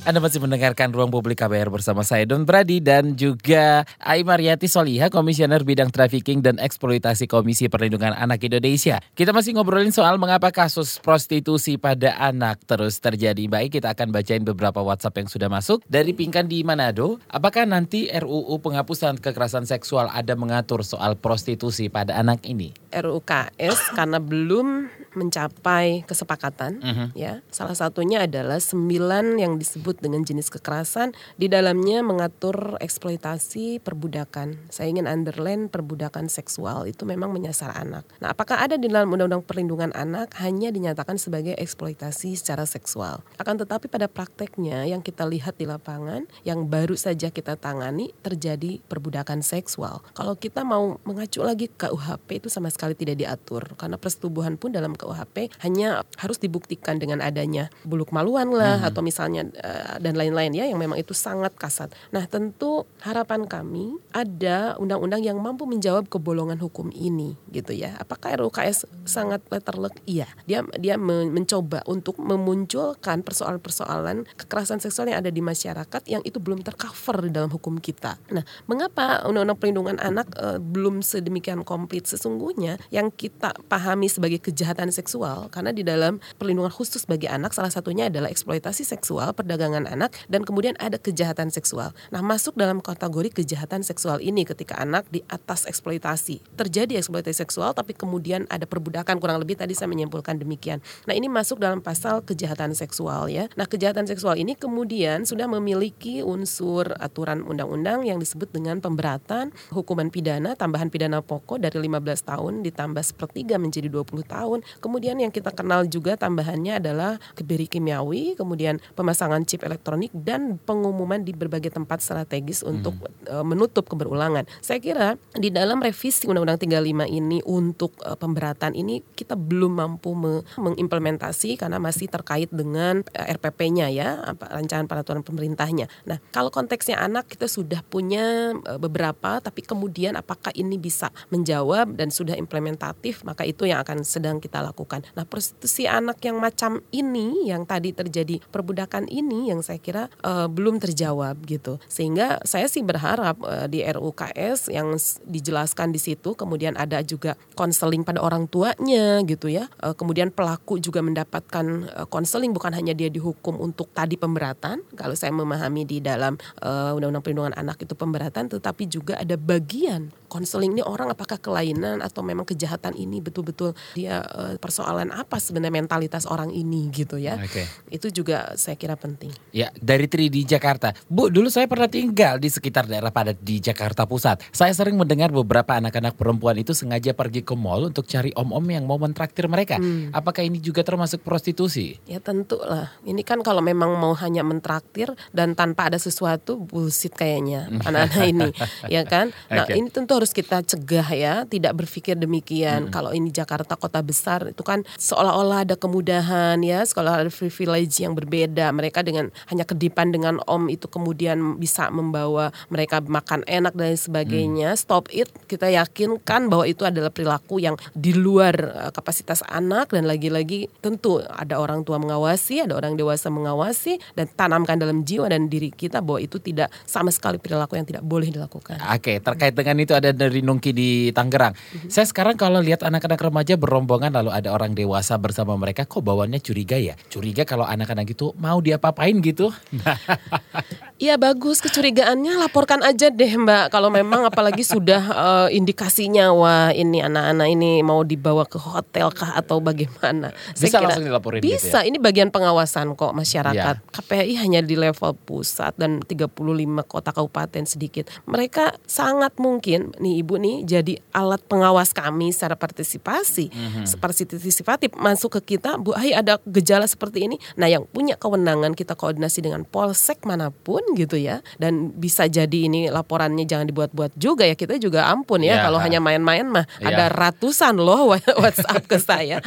Anda 0.00 0.16
masih 0.16 0.40
mendengarkan 0.40 0.96
Ruang 0.96 1.12
Publik 1.12 1.44
KBR 1.44 1.68
bersama 1.68 2.00
saya 2.00 2.24
Don 2.24 2.48
Brady 2.48 2.80
dan 2.80 3.20
juga 3.20 3.84
Ai 4.00 4.24
Mariati 4.24 4.64
Soliha, 4.64 5.12
Komisioner 5.12 5.60
Bidang 5.60 5.92
Trafficking 5.92 6.40
dan 6.40 6.56
Eksploitasi 6.56 7.28
Komisi 7.28 7.68
Perlindungan 7.68 8.16
Anak 8.16 8.40
Indonesia. 8.40 9.04
Kita 9.12 9.36
masih 9.36 9.52
ngobrolin 9.52 9.92
soal 9.92 10.16
mengapa 10.16 10.48
kasus 10.56 10.96
prostitusi 11.04 11.76
pada 11.76 12.16
anak 12.16 12.64
terus 12.64 12.96
terjadi. 12.96 13.44
Baik, 13.44 13.76
kita 13.76 13.92
akan 13.92 14.08
bacain 14.08 14.40
beberapa 14.40 14.80
WhatsApp 14.80 15.20
yang 15.20 15.28
sudah 15.28 15.52
masuk. 15.52 15.84
Dari 15.84 16.16
Pingkan 16.16 16.48
di 16.48 16.64
Manado, 16.64 17.20
apakah 17.28 17.68
nanti 17.68 18.08
RUU 18.08 18.56
penghapusan 18.56 19.20
kekerasan 19.20 19.68
seksual 19.68 20.08
ada 20.08 20.32
mengatur 20.32 20.80
soal 20.80 21.12
prostitusi 21.12 21.92
pada 21.92 22.16
anak 22.16 22.48
ini? 22.48 22.72
RUU 22.88 23.20
KS 23.20 23.92
karena 23.92 24.16
belum 24.16 24.88
mencapai 25.14 26.06
kesepakatan 26.06 26.78
uh 26.80 26.88
-huh. 26.88 27.08
ya. 27.18 27.42
Salah 27.50 27.74
satunya 27.74 28.24
adalah 28.24 28.62
sembilan 28.62 29.38
yang 29.42 29.58
disebut 29.58 29.89
disebut 29.90 30.06
dengan 30.06 30.22
jenis 30.22 30.54
kekerasan 30.54 31.10
di 31.34 31.50
dalamnya 31.50 32.06
mengatur 32.06 32.78
eksploitasi 32.78 33.82
perbudakan. 33.82 34.70
Saya 34.70 34.86
ingin 34.86 35.10
underline 35.10 35.66
perbudakan 35.66 36.30
seksual 36.30 36.86
itu 36.86 37.02
memang 37.02 37.34
menyasar 37.34 37.74
anak. 37.74 38.06
Nah, 38.22 38.30
apakah 38.30 38.62
ada 38.62 38.78
di 38.78 38.86
dalam 38.86 39.10
Undang-Undang 39.10 39.42
Perlindungan 39.50 39.90
Anak 39.98 40.38
hanya 40.38 40.70
dinyatakan 40.70 41.18
sebagai 41.18 41.58
eksploitasi 41.58 42.38
secara 42.38 42.62
seksual? 42.70 43.26
Akan 43.34 43.58
tetapi 43.58 43.90
pada 43.90 44.06
prakteknya 44.06 44.86
yang 44.86 45.02
kita 45.02 45.26
lihat 45.26 45.58
di 45.58 45.66
lapangan 45.66 46.30
yang 46.46 46.70
baru 46.70 46.94
saja 46.94 47.34
kita 47.34 47.58
tangani 47.58 48.14
terjadi 48.22 48.78
perbudakan 48.86 49.42
seksual. 49.42 50.06
Kalau 50.14 50.38
kita 50.38 50.62
mau 50.62 51.02
mengacu 51.02 51.42
lagi 51.42 51.66
ke 51.66 51.90
UHP 51.90 52.46
itu 52.46 52.48
sama 52.52 52.70
sekali 52.70 52.94
tidak 52.94 53.18
diatur 53.18 53.74
karena 53.74 53.98
persetubuhan 53.98 54.54
pun 54.54 54.70
dalam 54.70 54.94
KUHP 54.94 55.50
hanya 55.66 56.06
harus 56.20 56.38
dibuktikan 56.38 57.00
dengan 57.00 57.24
adanya 57.24 57.72
buluk 57.82 58.12
maluan 58.12 58.52
lah 58.52 58.84
hmm. 58.84 58.88
atau 58.92 59.00
misalnya 59.00 59.48
uh, 59.64 59.79
dan 60.00 60.14
lain-lain 60.16 60.52
ya 60.52 60.64
yang 60.66 60.80
memang 60.80 60.98
itu 60.98 61.12
sangat 61.16 61.54
kasat. 61.56 61.92
Nah, 62.10 62.26
tentu 62.26 62.88
harapan 63.04 63.46
kami 63.46 63.96
ada 64.10 64.74
undang-undang 64.76 65.22
yang 65.22 65.38
mampu 65.38 65.64
menjawab 65.68 66.10
kebolongan 66.10 66.58
hukum 66.58 66.90
ini 66.90 67.36
gitu 67.54 67.76
ya. 67.76 67.96
Apakah 68.00 68.36
RUKS 68.40 68.88
sangat 69.06 69.44
letterlek? 69.48 69.94
Iya. 70.04 70.26
Dia 70.48 70.66
dia 70.76 70.98
mencoba 70.98 71.84
untuk 71.86 72.18
memunculkan 72.18 73.22
persoalan-persoalan 73.22 74.26
kekerasan 74.36 74.82
seksual 74.82 75.14
yang 75.14 75.22
ada 75.22 75.30
di 75.30 75.40
masyarakat 75.40 76.02
yang 76.10 76.20
itu 76.26 76.42
belum 76.42 76.66
tercover 76.66 77.30
di 77.30 77.30
dalam 77.30 77.50
hukum 77.54 77.78
kita. 77.78 78.18
Nah, 78.34 78.42
mengapa 78.66 79.22
undang-undang 79.26 79.58
perlindungan 79.60 79.96
anak 80.02 80.26
e, 80.34 80.58
belum 80.58 81.06
sedemikian 81.06 81.62
komplit 81.62 82.10
sesungguhnya 82.10 82.82
yang 82.90 83.14
kita 83.14 83.54
pahami 83.70 84.10
sebagai 84.10 84.42
kejahatan 84.42 84.90
seksual 84.90 85.46
karena 85.54 85.70
di 85.70 85.86
dalam 85.86 86.18
perlindungan 86.34 86.74
khusus 86.74 87.06
bagi 87.06 87.30
anak 87.30 87.54
salah 87.54 87.70
satunya 87.70 88.10
adalah 88.10 88.26
eksploitasi 88.26 88.82
seksual, 88.82 89.30
perdagangan 89.30 89.69
perdagangan 89.70 89.86
anak 89.86 90.10
dan 90.26 90.42
kemudian 90.42 90.74
ada 90.82 90.98
kejahatan 90.98 91.54
seksual. 91.54 91.94
Nah, 92.10 92.20
masuk 92.20 92.58
dalam 92.58 92.82
kategori 92.82 93.30
kejahatan 93.30 93.86
seksual 93.86 94.18
ini 94.18 94.42
ketika 94.42 94.74
anak 94.82 95.06
di 95.14 95.22
atas 95.30 95.64
eksploitasi. 95.70 96.42
Terjadi 96.58 96.98
eksploitasi 96.98 97.46
seksual 97.46 97.70
tapi 97.72 97.94
kemudian 97.94 98.50
ada 98.50 98.66
perbudakan 98.66 99.22
kurang 99.22 99.38
lebih 99.38 99.54
tadi 99.54 99.78
saya 99.78 99.86
menyimpulkan 99.86 100.42
demikian. 100.42 100.82
Nah, 101.06 101.14
ini 101.14 101.30
masuk 101.30 101.62
dalam 101.62 101.78
pasal 101.78 102.26
kejahatan 102.26 102.74
seksual 102.74 103.30
ya. 103.30 103.46
Nah, 103.54 103.70
kejahatan 103.70 104.10
seksual 104.10 104.34
ini 104.34 104.58
kemudian 104.58 105.22
sudah 105.22 105.46
memiliki 105.46 106.26
unsur 106.26 106.90
aturan 106.98 107.46
undang-undang 107.46 108.02
yang 108.02 108.18
disebut 108.18 108.50
dengan 108.50 108.82
pemberatan 108.82 109.54
hukuman 109.70 110.10
pidana 110.10 110.58
tambahan 110.58 110.90
pidana 110.90 111.22
pokok 111.22 111.62
dari 111.62 111.78
15 111.78 112.26
tahun 112.26 112.52
ditambah 112.66 113.04
sepertiga 113.06 113.62
menjadi 113.62 113.86
20 113.86 114.26
tahun. 114.26 114.58
Kemudian 114.82 115.22
yang 115.22 115.30
kita 115.30 115.54
kenal 115.54 115.86
juga 115.86 116.18
tambahannya 116.18 116.82
adalah 116.82 117.22
kebiri 117.36 117.70
kimiawi, 117.70 118.34
kemudian 118.34 118.82
pemasangan 118.96 119.44
chip 119.44 119.59
chip 119.60 119.68
elektronik 119.68 120.08
dan 120.16 120.56
pengumuman 120.56 121.20
di 121.20 121.36
berbagai 121.36 121.76
tempat 121.76 122.00
strategis 122.00 122.64
untuk 122.64 122.96
hmm. 122.96 123.44
menutup 123.44 123.84
keberulangan. 123.84 124.48
Saya 124.64 124.80
kira 124.80 125.20
di 125.36 125.52
dalam 125.52 125.84
revisi 125.84 126.24
Undang-Undang 126.24 126.64
35 126.64 127.04
ini 127.12 127.44
untuk 127.44 127.92
uh, 128.00 128.16
pemberatan 128.16 128.72
ini 128.72 129.04
kita 129.12 129.36
belum 129.36 129.84
mampu 129.84 130.16
me 130.16 130.40
mengimplementasi 130.56 131.60
karena 131.60 131.76
masih 131.76 132.08
terkait 132.08 132.48
dengan 132.48 133.04
eh, 133.12 133.34
RPP-nya 133.36 133.92
ya, 133.92 134.08
apa 134.24 134.48
rancangan 134.56 134.88
peraturan 134.88 135.20
pemerintahnya. 135.20 135.90
Nah, 136.08 136.16
kalau 136.32 136.48
konteksnya 136.48 136.96
anak 136.96 137.28
kita 137.28 137.44
sudah 137.44 137.84
punya 137.84 138.56
uh, 138.56 138.80
beberapa 138.80 139.42
tapi 139.44 139.60
kemudian 139.60 140.16
apakah 140.16 140.54
ini 140.56 140.80
bisa 140.80 141.12
menjawab 141.28 141.98
dan 141.98 142.08
sudah 142.08 142.38
implementatif, 142.38 143.20
maka 143.26 143.44
itu 143.44 143.68
yang 143.68 143.82
akan 143.84 144.06
sedang 144.06 144.38
kita 144.40 144.62
lakukan. 144.62 145.04
Nah, 145.18 145.26
prostitusi 145.26 145.90
anak 145.90 146.22
yang 146.22 146.38
macam 146.38 146.80
ini 146.94 147.50
yang 147.50 147.66
tadi 147.66 147.90
terjadi 147.90 148.38
perbudakan 148.48 149.10
ini 149.10 149.49
yang 149.50 149.60
saya 149.66 149.82
kira 149.82 150.06
uh, 150.22 150.46
belum 150.46 150.78
terjawab 150.78 151.42
gitu. 151.44 151.82
Sehingga 151.90 152.38
saya 152.46 152.70
sih 152.70 152.86
berharap 152.86 153.42
uh, 153.42 153.66
di 153.66 153.82
RUKS 153.82 154.70
yang 154.70 154.94
dijelaskan 155.26 155.90
di 155.90 156.00
situ 156.00 156.38
kemudian 156.38 156.78
ada 156.78 157.02
juga 157.02 157.34
konseling 157.58 158.06
pada 158.06 158.22
orang 158.22 158.46
tuanya 158.46 159.20
gitu 159.26 159.50
ya. 159.50 159.66
Uh, 159.82 159.92
kemudian 159.92 160.30
pelaku 160.30 160.78
juga 160.78 161.02
mendapatkan 161.02 161.90
konseling 162.08 162.54
uh, 162.54 162.56
bukan 162.56 162.72
hanya 162.72 162.94
dia 162.94 163.10
dihukum 163.10 163.58
untuk 163.58 163.90
tadi 163.90 164.14
pemberatan 164.14 164.86
kalau 164.94 165.18
saya 165.18 165.34
memahami 165.34 165.82
di 165.84 165.98
dalam 165.98 166.38
uh, 166.62 166.94
Undang-Undang 166.94 167.24
Perlindungan 167.26 167.56
Anak 167.58 167.82
itu 167.82 167.92
pemberatan 167.98 168.46
tetapi 168.46 168.86
juga 168.86 169.18
ada 169.18 169.34
bagian 169.34 170.14
konseling 170.30 170.78
ini 170.78 170.82
orang 170.86 171.10
apakah 171.10 171.42
kelainan 171.42 171.98
atau 171.98 172.22
memang 172.22 172.46
kejahatan 172.46 172.94
ini 172.94 173.18
betul-betul 173.18 173.74
dia 173.98 174.22
uh, 174.22 174.54
persoalan 174.62 175.10
apa 175.10 175.42
sebenarnya 175.42 175.82
mentalitas 175.82 176.24
orang 176.30 176.54
ini 176.54 176.86
gitu 176.94 177.18
ya. 177.18 177.34
Okay. 177.42 177.66
Itu 177.90 178.14
juga 178.14 178.54
saya 178.54 178.78
kira 178.78 178.94
penting. 178.94 179.34
Ya, 179.50 179.74
dari 179.74 180.06
Tri 180.06 180.30
di 180.30 180.46
Jakarta. 180.46 180.94
Bu, 181.10 181.26
dulu 181.26 181.50
saya 181.50 181.66
pernah 181.66 181.90
tinggal 181.90 182.38
di 182.38 182.46
sekitar 182.46 182.86
daerah 182.86 183.10
padat 183.10 183.38
di 183.42 183.58
Jakarta 183.58 184.06
Pusat. 184.06 184.46
Saya 184.54 184.70
sering 184.70 184.94
mendengar 184.94 185.34
beberapa 185.34 185.74
anak-anak 185.74 186.14
perempuan 186.14 186.54
itu 186.58 186.70
sengaja 186.70 187.10
pergi 187.10 187.42
ke 187.42 187.58
mall 187.58 187.90
untuk 187.90 188.06
cari 188.06 188.30
om-om 188.38 188.62
yang 188.70 188.86
mau 188.86 188.96
mentraktir 188.98 189.50
mereka. 189.50 189.82
Hmm. 189.82 190.14
Apakah 190.14 190.46
ini 190.46 190.62
juga 190.62 190.86
termasuk 190.86 191.26
prostitusi? 191.26 191.98
Ya 192.06 192.22
tentu 192.22 192.62
lah. 192.62 192.94
Ini 193.02 193.26
kan 193.26 193.42
kalau 193.42 193.58
memang 193.58 193.98
mau 193.98 194.14
hanya 194.22 194.46
mentraktir 194.46 195.10
dan 195.34 195.58
tanpa 195.58 195.90
ada 195.90 195.98
sesuatu 195.98 196.62
bullshit 196.62 197.10
kayaknya 197.10 197.66
anak-anak 197.90 198.24
ini, 198.30 198.48
ya 198.86 199.02
kan? 199.02 199.34
Nah, 199.50 199.66
okay. 199.66 199.82
ini 199.82 199.90
tentu 199.90 200.14
harus 200.14 200.30
kita 200.30 200.62
cegah 200.62 201.10
ya, 201.10 201.34
tidak 201.50 201.74
berpikir 201.74 202.14
demikian. 202.14 202.86
Hmm. 202.86 202.92
Kalau 202.94 203.10
ini 203.10 203.34
Jakarta 203.34 203.74
kota 203.74 203.98
besar 203.98 204.54
itu 204.54 204.62
kan 204.62 204.86
seolah-olah 204.94 205.66
ada 205.66 205.74
kemudahan 205.74 206.62
ya, 206.62 206.86
sekolah 206.86 207.26
ada 207.26 207.32
privilege 207.34 207.98
yang 207.98 208.14
berbeda. 208.14 208.70
Mereka 208.70 209.02
dengan 209.02 209.29
hanya 209.48 209.64
kedipan 209.64 210.12
dengan 210.14 210.38
om 210.46 210.66
itu 210.70 210.86
kemudian 210.86 211.58
bisa 211.58 211.88
membawa 211.90 212.50
mereka 212.68 213.02
makan 213.02 213.42
enak 213.46 213.74
dan 213.74 213.94
sebagainya. 213.96 214.74
Hmm. 214.74 214.80
Stop 214.80 215.10
it. 215.14 215.30
Kita 215.46 215.70
yakinkan 215.70 216.50
bahwa 216.50 216.64
itu 216.66 216.86
adalah 216.86 217.10
perilaku 217.12 217.62
yang 217.62 217.76
di 217.92 218.14
luar 218.14 218.54
uh, 218.56 218.90
kapasitas 218.90 219.42
anak 219.46 219.92
dan 219.94 220.06
lagi-lagi 220.06 220.66
tentu 220.80 221.22
ada 221.22 221.58
orang 221.58 221.86
tua 221.86 221.98
mengawasi, 222.00 222.64
ada 222.66 222.76
orang 222.76 222.98
dewasa 222.98 223.30
mengawasi 223.30 224.02
dan 224.18 224.26
tanamkan 224.32 224.78
dalam 224.80 225.06
jiwa 225.06 225.30
dan 225.30 225.46
diri 225.46 225.70
kita 225.70 226.02
bahwa 226.02 226.18
itu 226.20 226.42
tidak 226.42 226.72
sama 226.84 227.14
sekali 227.14 227.38
perilaku 227.38 227.78
yang 227.78 227.86
tidak 227.86 228.02
boleh 228.02 228.28
dilakukan. 228.32 228.80
Oke, 228.90 229.22
terkait 229.22 229.54
dengan 229.54 229.76
itu 229.78 229.92
ada 229.94 230.10
dari 230.10 230.42
Nungki 230.42 230.74
di 230.74 230.90
Tangerang. 231.14 231.54
Hmm. 231.54 231.88
Saya 231.92 232.08
sekarang 232.08 232.34
kalau 232.34 232.58
lihat 232.58 232.82
anak-anak 232.82 233.20
remaja 233.20 233.54
berombongan 233.54 234.10
lalu 234.10 234.30
ada 234.34 234.50
orang 234.50 234.74
dewasa 234.74 235.20
bersama 235.20 235.54
mereka 235.54 235.86
kok 235.86 236.02
bawaannya 236.02 236.40
curiga 236.42 236.80
ya? 236.80 236.96
Curiga 237.12 237.46
kalau 237.46 237.68
anak-anak 237.68 238.10
itu 238.10 238.32
mau 238.40 238.58
diapa-apain 238.58 239.19
gitu. 239.20 239.52
Iya 241.00 241.16
bagus 241.16 241.64
kecurigaannya 241.64 242.36
laporkan 242.36 242.84
aja 242.84 243.08
deh 243.08 243.32
Mbak 243.32 243.72
kalau 243.72 243.88
memang 243.88 244.28
apalagi 244.28 244.60
sudah 244.60 245.02
uh, 245.08 245.48
indikasinya 245.48 246.28
wah 246.28 246.76
ini 246.76 247.00
anak-anak 247.00 247.48
ini 247.56 247.80
mau 247.80 248.04
dibawa 248.04 248.44
ke 248.44 248.60
hotel 248.60 249.08
kah 249.08 249.32
atau 249.32 249.64
bagaimana. 249.64 250.28
Saya 250.52 250.68
bisa 250.68 250.76
kira, 250.76 250.92
langsung 250.92 251.08
dilaporin 251.08 251.40
Bisa, 251.40 251.56
gitu 251.56 251.72
ya? 251.72 251.80
ini 251.88 251.96
bagian 251.96 252.28
pengawasan 252.28 252.92
kok 253.00 253.16
masyarakat. 253.16 253.74
Ya. 253.80 253.88
KPI 253.96 254.44
hanya 254.44 254.60
di 254.60 254.76
level 254.76 255.16
pusat 255.24 255.72
dan 255.80 256.04
35 256.04 256.36
kota 256.84 257.16
kabupaten 257.16 257.64
sedikit. 257.64 258.12
Mereka 258.28 258.76
sangat 258.84 259.40
mungkin 259.40 259.96
nih 259.96 260.20
Ibu 260.20 260.36
nih 260.36 260.56
jadi 260.68 261.00
alat 261.16 261.40
pengawas 261.48 261.96
kami 261.96 262.28
secara 262.28 262.60
partisipasi. 262.60 263.48
Mm 263.48 263.68
-hmm. 263.88 263.96
Partisipatif 264.04 264.92
masuk 265.00 265.40
ke 265.40 265.56
kita, 265.56 265.80
Bu, 265.80 265.96
hai 265.96 266.12
ada 266.12 266.36
gejala 266.44 266.84
seperti 266.84 267.24
ini. 267.24 267.40
Nah, 267.56 267.72
yang 267.72 267.88
punya 267.88 268.20
kewenangan 268.20 268.76
kita 268.76 268.92
koordinasi 268.92 269.40
dengan 269.40 269.64
polsek 269.64 270.28
mana 270.28 270.52
pun 270.52 270.89
gitu 270.94 271.16
ya. 271.18 271.44
Dan 271.56 271.94
bisa 271.96 272.26
jadi 272.26 272.70
ini 272.70 272.88
laporannya 272.88 273.44
jangan 273.44 273.66
dibuat-buat 273.68 274.16
juga 274.16 274.46
ya. 274.46 274.54
Kita 274.54 274.76
juga 274.78 275.10
ampun 275.10 275.42
ya, 275.42 275.60
ya 275.60 275.68
kalau 275.68 275.78
hanya 275.82 275.98
main-main 275.98 276.46
mah. 276.46 276.66
Ya. 276.78 276.92
ada 276.92 277.12
ratusan 277.12 277.76
loh 277.76 278.14
WhatsApp 278.42 278.86
ke 278.86 278.98
saya. 279.00 279.42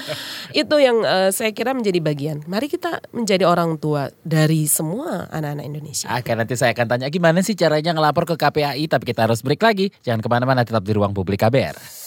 Itu 0.52 0.78
yang 0.78 1.02
uh, 1.04 1.30
saya 1.32 1.52
kira 1.56 1.74
menjadi 1.74 2.00
bagian. 2.04 2.38
Mari 2.46 2.68
kita 2.70 3.04
menjadi 3.16 3.48
orang 3.48 3.80
tua 3.80 4.12
dari 4.22 4.66
semua 4.70 5.28
anak-anak 5.32 5.66
Indonesia. 5.66 6.08
Oke 6.14 6.36
nanti 6.36 6.54
saya 6.60 6.76
akan 6.76 6.88
tanya 6.88 7.08
gimana 7.10 7.40
sih 7.42 7.58
caranya 7.58 7.96
ngelapor 7.96 8.28
ke 8.30 8.36
KPAI 8.38 8.86
tapi 8.92 9.04
kita 9.10 9.26
harus 9.26 9.42
break 9.42 9.62
lagi. 9.64 9.90
Jangan 10.04 10.22
ke 10.22 10.30
mana-mana 10.30 10.62
tetap 10.68 10.84
di 10.84 10.94
ruang 10.94 11.16
publik 11.16 11.42
KBR 11.42 12.03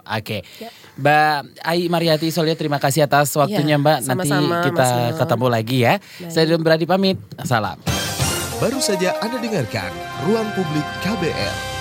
Okay. 0.06 0.42
Ya. 0.62 0.70
Mbak 0.98 1.62
Ai 1.62 1.86
Mariati 1.94 2.34
Solia 2.34 2.58
terima 2.58 2.82
kasih 2.82 3.06
atas 3.06 3.30
waktunya 3.38 3.78
ya, 3.78 3.82
Mbak. 3.82 3.98
Nanti 4.02 4.30
sama 4.30 4.42
-sama, 4.42 4.66
kita 4.66 5.14
ketemu 5.14 5.48
lagi 5.50 5.78
ya. 5.86 6.02
Baik. 6.02 6.32
Saya 6.34 6.46
Don 6.50 6.64
Beradi 6.66 6.90
pamit. 6.90 7.22
Salam. 7.46 7.78
Baru 8.58 8.82
saja 8.82 9.14
Anda 9.22 9.38
dengarkan 9.38 9.94
Ruang 10.26 10.50
Publik 10.58 10.86
KBR. 11.06 11.77